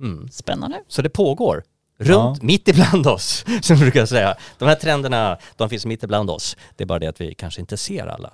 Mm. 0.01 0.29
Spännande. 0.29 0.83
Så 0.89 1.03
det 1.03 1.09
pågår. 1.09 1.63
Runt, 1.99 2.43
mitt 2.43 2.69
ibland 2.69 3.07
oss, 3.07 3.45
som 3.63 3.79
brukar 3.79 4.07
säga. 4.07 4.35
De 4.59 4.69
här 4.69 4.75
trenderna, 4.75 5.39
de 5.57 5.69
finns 5.71 5.87
mitt 5.87 6.03
ibland 6.03 6.31
oss. 6.31 6.57
Det 6.77 6.85
är 6.85 6.87
bara 6.87 6.99
det 6.99 7.07
att 7.07 7.21
vi 7.21 7.35
kanske 7.35 7.61
inte 7.61 7.77
ser 7.77 8.07
alla. 8.07 8.33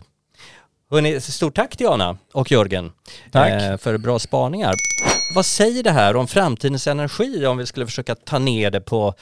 Hörrni, 0.91 1.21
stort 1.21 1.55
tack 1.55 1.79
Diana 1.79 2.19
och 2.33 2.51
Jörgen 2.51 2.93
Tack. 3.31 3.63
eh, 3.63 3.77
för 3.77 3.99
bra 3.99 4.19
spaningar. 4.19 4.75
Vad 5.35 5.47
säger 5.47 5.83
det 5.83 5.91
här 5.91 6.17
om 6.17 6.27
framtidens 6.27 6.87
energi 6.87 7.47
om 7.47 7.57
vi 7.57 7.67
skulle 7.67 7.87
försöka 7.87 8.15
ta 8.15 8.39
ner 8.39 8.71
det 8.71 8.81
på 8.81 9.15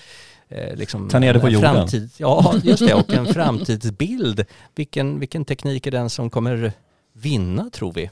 eh, 0.49 0.77
liksom 0.77 1.09
Ta 1.09 1.19
ner 1.19 1.35
det 1.35 1.41
på 1.41 1.47
en 1.47 1.53
jorden. 1.53 1.75
Framtid, 1.75 2.11
ja, 2.17 2.55
just 2.63 2.87
det. 2.87 2.95
Och 2.95 3.13
en 3.13 3.27
framtidsbild. 3.27 4.45
Vilken, 4.75 5.19
vilken 5.19 5.45
teknik 5.45 5.87
är 5.87 5.91
den 5.91 6.11
som 6.11 6.31
kommer 6.31 6.73
vinna 7.13 7.71
tror 7.71 7.93
vi? 7.93 8.11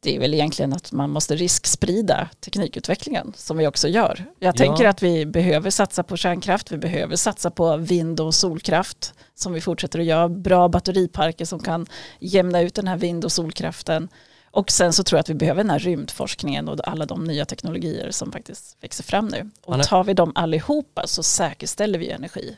Det 0.00 0.16
är 0.16 0.20
väl 0.20 0.34
egentligen 0.34 0.72
att 0.72 0.92
man 0.92 1.10
måste 1.10 1.36
risksprida 1.36 2.28
teknikutvecklingen 2.40 3.32
som 3.36 3.56
vi 3.56 3.66
också 3.66 3.88
gör. 3.88 4.24
Jag 4.38 4.56
tänker 4.56 4.84
Ja. 4.84 4.90
att 4.90 5.02
vi 5.02 5.26
behöver 5.26 5.70
satsa 5.70 6.02
på 6.02 6.16
kärnkraft, 6.16 6.72
vi 6.72 6.76
behöver 6.78 7.16
satsa 7.16 7.50
på 7.50 7.76
vind 7.76 8.20
och 8.20 8.34
solkraft 8.34 9.14
som 9.34 9.52
vi 9.52 9.60
fortsätter 9.60 9.98
att 9.98 10.04
göra. 10.04 10.28
Bra 10.28 10.68
batteriparker 10.68 11.44
som 11.44 11.58
kan 11.58 11.86
jämna 12.20 12.60
ut 12.60 12.74
den 12.74 12.88
här 12.88 12.96
vind 12.96 13.24
och 13.24 13.32
solkraften. 13.32 14.08
Och 14.50 14.70
sen 14.70 14.92
så 14.92 15.02
tror 15.02 15.16
jag 15.16 15.20
att 15.20 15.30
vi 15.30 15.34
behöver 15.34 15.62
den 15.62 15.70
här 15.70 15.78
rymdforskningen 15.78 16.68
och 16.68 16.88
alla 16.88 17.06
de 17.06 17.24
nya 17.24 17.44
teknologier 17.44 18.10
som 18.10 18.32
faktiskt 18.32 18.76
växer 18.80 19.04
fram 19.04 19.28
nu. 19.28 19.50
Och 19.64 19.82
tar 19.82 20.04
vi 20.04 20.14
dem 20.14 20.32
allihopa 20.34 21.06
så 21.06 21.22
säkerställer 21.22 21.98
vi 21.98 22.10
energi. 22.10 22.56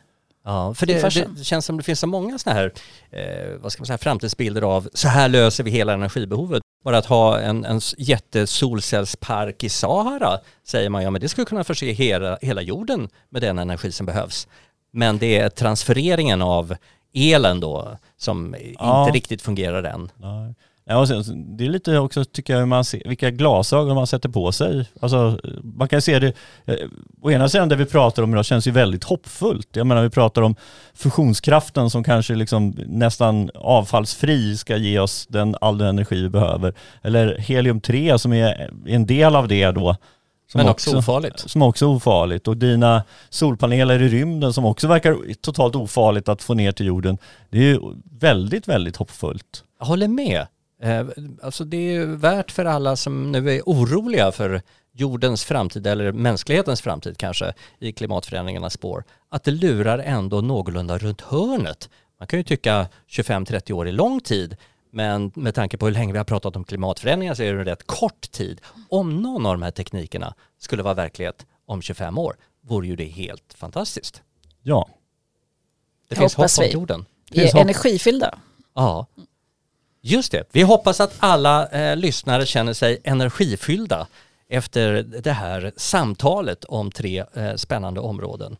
Ja, 0.48 0.74
för 0.74 0.86
det, 0.86 1.28
det 1.38 1.44
känns 1.44 1.66
som 1.66 1.76
det 1.76 1.82
finns 1.82 2.00
så 2.00 2.06
många 2.06 2.38
sådana 2.38 2.60
här, 2.60 2.72
eh, 3.10 3.58
vad 3.60 3.72
ska 3.72 3.80
man 3.80 3.86
säga, 3.86 3.98
framtidsbilder 3.98 4.62
av 4.62 4.88
så 4.94 5.08
här 5.08 5.28
löser 5.28 5.64
vi 5.64 5.70
hela 5.70 5.92
energibehovet. 5.92 6.62
Bara 6.84 6.98
att 6.98 7.06
ha 7.06 7.38
en, 7.38 7.64
en 7.64 7.80
jättesolcellspark 7.98 9.64
i 9.64 9.68
Sahara 9.68 10.38
säger 10.64 10.88
man, 10.90 11.02
ja 11.02 11.10
men 11.10 11.20
det 11.20 11.28
skulle 11.28 11.44
kunna 11.44 11.64
förse 11.64 11.92
hela, 11.92 12.38
hela 12.42 12.62
jorden 12.62 13.08
med 13.28 13.42
den 13.42 13.58
energi 13.58 13.92
som 13.92 14.06
behövs. 14.06 14.48
Men 14.92 15.18
det 15.18 15.38
är 15.38 15.48
transfereringen 15.48 16.42
av 16.42 16.74
elen 17.14 17.60
då 17.60 17.98
som 18.16 18.56
Ja. 18.78 19.04
inte 19.04 19.16
riktigt 19.16 19.42
fungerar 19.42 19.82
än. 19.82 20.10
Nej. 20.16 20.54
Ja, 20.90 20.98
och 20.98 21.08
sen, 21.08 21.56
det 21.56 21.64
är 21.64 21.68
lite 21.68 21.98
också 21.98 22.24
tycker 22.24 22.52
jag 22.52 22.60
hur 22.60 22.66
man 22.66 22.84
ser, 22.84 23.02
vilka 23.04 23.30
glasögon 23.30 23.94
man 23.94 24.06
sätter 24.06 24.28
på 24.28 24.52
sig. 24.52 24.86
Alltså, 25.00 25.40
man 25.62 25.88
kan 25.88 26.02
se 26.02 26.18
det, 26.18 26.32
eh, 26.66 26.74
å 27.22 27.30
ena 27.30 27.48
sidan 27.48 27.68
det 27.68 27.76
vi 27.76 27.84
pratar 27.84 28.22
om 28.22 28.32
idag 28.32 28.44
känns 28.44 28.66
ju 28.66 28.70
väldigt 28.70 29.04
hoppfullt. 29.04 29.68
Jag 29.72 29.86
menar 29.86 30.02
vi 30.02 30.10
pratar 30.10 30.42
om 30.42 30.54
fusionskraften 30.94 31.90
som 31.90 32.04
kanske 32.04 32.34
liksom 32.34 32.74
nästan 32.86 33.50
avfallsfri 33.54 34.56
ska 34.56 34.76
ge 34.76 34.98
oss 34.98 35.26
den, 35.26 35.56
all 35.60 35.78
den 35.78 35.88
energi 35.88 36.22
vi 36.22 36.28
behöver. 36.28 36.74
Eller 37.02 37.36
helium-3 37.38 38.18
som 38.18 38.32
är 38.32 38.70
en 38.86 39.06
del 39.06 39.36
av 39.36 39.48
det 39.48 39.70
då. 39.70 39.96
Som 40.52 40.58
Men 40.58 40.68
också 40.68 40.98
ofarligt. 40.98 41.38
Som 41.38 41.62
också 41.62 41.84
är 41.84 41.88
ofarligt. 41.88 42.48
Och 42.48 42.56
dina 42.56 43.02
solpaneler 43.28 44.02
i 44.02 44.08
rymden 44.08 44.52
som 44.52 44.64
också 44.64 44.88
verkar 44.88 45.34
totalt 45.40 45.76
ofarligt 45.76 46.28
att 46.28 46.42
få 46.42 46.54
ner 46.54 46.72
till 46.72 46.86
jorden. 46.86 47.18
Det 47.50 47.58
är 47.58 47.62
ju 47.62 47.80
väldigt, 48.20 48.68
väldigt 48.68 48.96
hoppfullt. 48.96 49.64
Jag 49.78 49.86
håller 49.86 50.08
med. 50.08 50.46
Eh, 50.82 51.06
alltså 51.42 51.64
det 51.64 51.76
är 51.76 51.92
ju 51.92 52.16
värt 52.16 52.50
för 52.50 52.64
alla 52.64 52.96
som 52.96 53.32
nu 53.32 53.50
är 53.50 53.62
oroliga 53.66 54.32
för 54.32 54.62
jordens 54.92 55.44
framtid 55.44 55.86
eller 55.86 56.12
mänsklighetens 56.12 56.80
framtid 56.80 57.18
kanske 57.18 57.52
i 57.78 57.92
klimatförändringarnas 57.92 58.72
spår 58.72 59.04
att 59.28 59.44
det 59.44 59.50
lurar 59.50 59.98
ändå 59.98 60.40
någorlunda 60.40 60.98
runt 60.98 61.20
hörnet. 61.20 61.90
Man 62.18 62.26
kan 62.26 62.38
ju 62.38 62.42
tycka 62.42 62.88
25-30 63.08 63.72
år 63.72 63.88
är 63.88 63.92
lång 63.92 64.20
tid 64.20 64.56
men 64.90 65.32
med 65.34 65.54
tanke 65.54 65.76
på 65.76 65.86
hur 65.86 65.92
länge 65.92 66.12
vi 66.12 66.18
har 66.18 66.24
pratat 66.24 66.56
om 66.56 66.64
klimatförändringar 66.64 67.34
så 67.34 67.42
är 67.42 67.54
det 67.54 67.58
en 67.60 67.64
rätt 67.64 67.86
kort 67.86 68.30
tid. 68.30 68.60
Om 68.88 69.22
någon 69.22 69.46
av 69.46 69.52
de 69.54 69.62
här 69.62 69.70
teknikerna 69.70 70.34
skulle 70.58 70.82
vara 70.82 70.94
verklighet 70.94 71.46
om 71.66 71.82
25 71.82 72.18
år 72.18 72.36
vore 72.60 72.86
ju 72.86 72.96
det 72.96 73.04
helt 73.04 73.54
fantastiskt. 73.54 74.22
Ja. 74.62 74.88
Det 76.08 76.14
Det 76.14 76.20
finns 76.20 76.34
hopp 76.34 76.42
hoppas 76.42 76.58
om 76.58 76.64
vi. 76.64 76.70
jorden. 76.72 77.04
Finns 77.32 77.54
är 77.54 77.58
energifyllda. 77.60 78.38
Ja, 78.74 79.06
just 80.00 80.32
det. 80.32 80.44
Vi 80.52 80.62
hoppas 80.62 81.00
att 81.00 81.14
alla 81.18 81.68
eh, 81.68 81.96
lyssnare 81.96 82.46
känner 82.46 82.72
sig 82.72 83.00
energifyllda 83.04 84.06
efter 84.48 85.02
det 85.02 85.32
här 85.32 85.72
samtalet 85.76 86.64
om 86.64 86.90
tre 86.90 87.24
eh, 87.34 87.54
spännande 87.54 88.00
områden. 88.00 88.56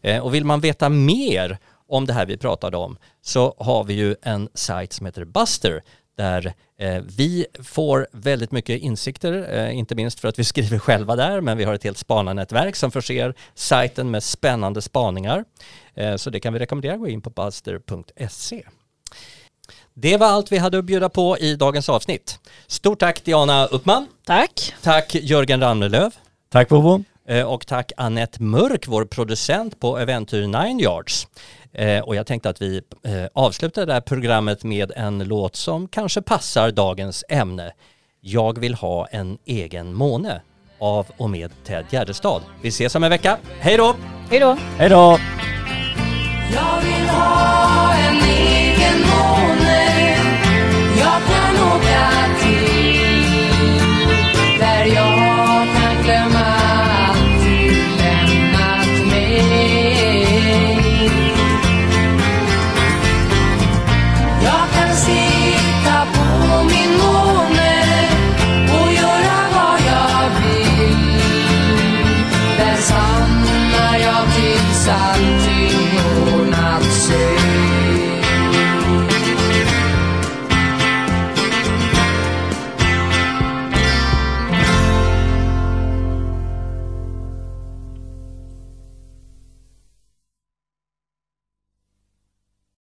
Eh, 0.00 0.18
och 0.18 0.34
vill 0.34 0.44
man 0.44 0.60
veta 0.60 0.88
mer 0.88 1.58
om 1.88 2.06
det 2.06 2.12
här 2.12 2.26
vi 2.26 2.36
pratade 2.36 2.76
om 2.76 2.96
så 3.22 3.54
har 3.58 3.84
vi 3.84 3.94
ju 3.94 4.16
en 4.22 4.48
sajt 4.54 4.92
som 4.92 5.06
heter 5.06 5.24
Buster 5.24 5.82
där 6.16 6.52
eh, 6.78 7.02
vi 7.16 7.46
får 7.62 8.08
väldigt 8.12 8.52
mycket 8.52 8.80
insikter, 8.80 9.58
eh, 9.58 9.78
inte 9.78 9.94
minst 9.94 10.20
för 10.20 10.28
att 10.28 10.38
vi 10.38 10.44
skriver 10.52 10.78
själva 10.78 11.16
där, 11.16 11.40
men 11.40 11.58
vi 11.58 11.64
har 11.64 11.74
ett 11.74 11.84
helt 11.84 11.98
spanarnätverk 11.98 12.76
som 12.76 12.90
förser 12.90 13.34
sajten 13.54 14.10
med 14.10 14.22
spännande 14.22 14.82
spaningar. 14.82 15.44
Eh, 15.94 16.16
så 16.16 16.30
det 16.30 16.40
kan 16.40 16.52
vi 16.52 16.58
rekommendera, 16.58 16.96
gå 16.96 17.08
in 17.08 17.20
på 17.20 17.30
buster.se. 17.30 18.62
Det 20.02 20.16
var 20.16 20.26
allt 20.26 20.52
vi 20.52 20.58
hade 20.58 20.78
att 20.78 20.84
bjuda 20.84 21.08
på 21.08 21.38
i 21.38 21.56
dagens 21.56 21.88
avsnitt. 21.88 22.38
Stort 22.66 22.98
tack 23.00 23.24
Diana 23.24 23.66
Uppman, 23.66 24.06
Tack. 24.26 24.74
tack 24.82 25.14
Jörgen 25.14 25.60
Ramnelöv 25.60 26.14
Tack 26.52 26.68
Bobo. 26.68 27.04
eh, 27.28 27.42
och 27.46 27.66
tack 27.66 27.92
Annette 27.96 28.42
Mörk, 28.42 28.88
vår 28.88 29.04
producent 29.04 29.80
på 29.80 29.98
Äventyr 29.98 30.46
Nine 30.46 30.80
Yards. 30.80 31.26
Eh, 31.72 31.98
Och 32.00 32.16
jag 32.16 32.26
tänkte 32.26 32.48
att 32.50 32.62
vi 32.62 32.76
eh, 33.04 33.12
avslutar 33.34 33.86
det 33.86 33.92
här 33.92 34.00
programmet 34.00 34.64
med 34.64 34.92
en 34.96 35.18
låt 35.24 35.56
som 35.56 35.88
kanske 35.88 36.22
passar 36.22 36.70
dagens 36.70 37.24
ämne. 37.28 37.72
Jag 38.20 38.58
vill 38.58 38.74
ha 38.74 39.06
en 39.06 39.38
egen 39.46 39.94
måne 39.94 40.40
av 40.80 41.06
och 41.16 41.30
med 41.30 41.50
Ted 41.64 41.84
Gärdestad. 41.90 42.42
Vi 42.62 42.68
ses 42.68 42.94
om 42.94 43.04
en 43.04 43.10
vecka. 43.10 43.38
Hej 43.60 43.76
då! 43.76 43.94
Hej 44.30 44.40
då. 44.40 44.56
Hej 44.78 44.88
då! 44.88 45.18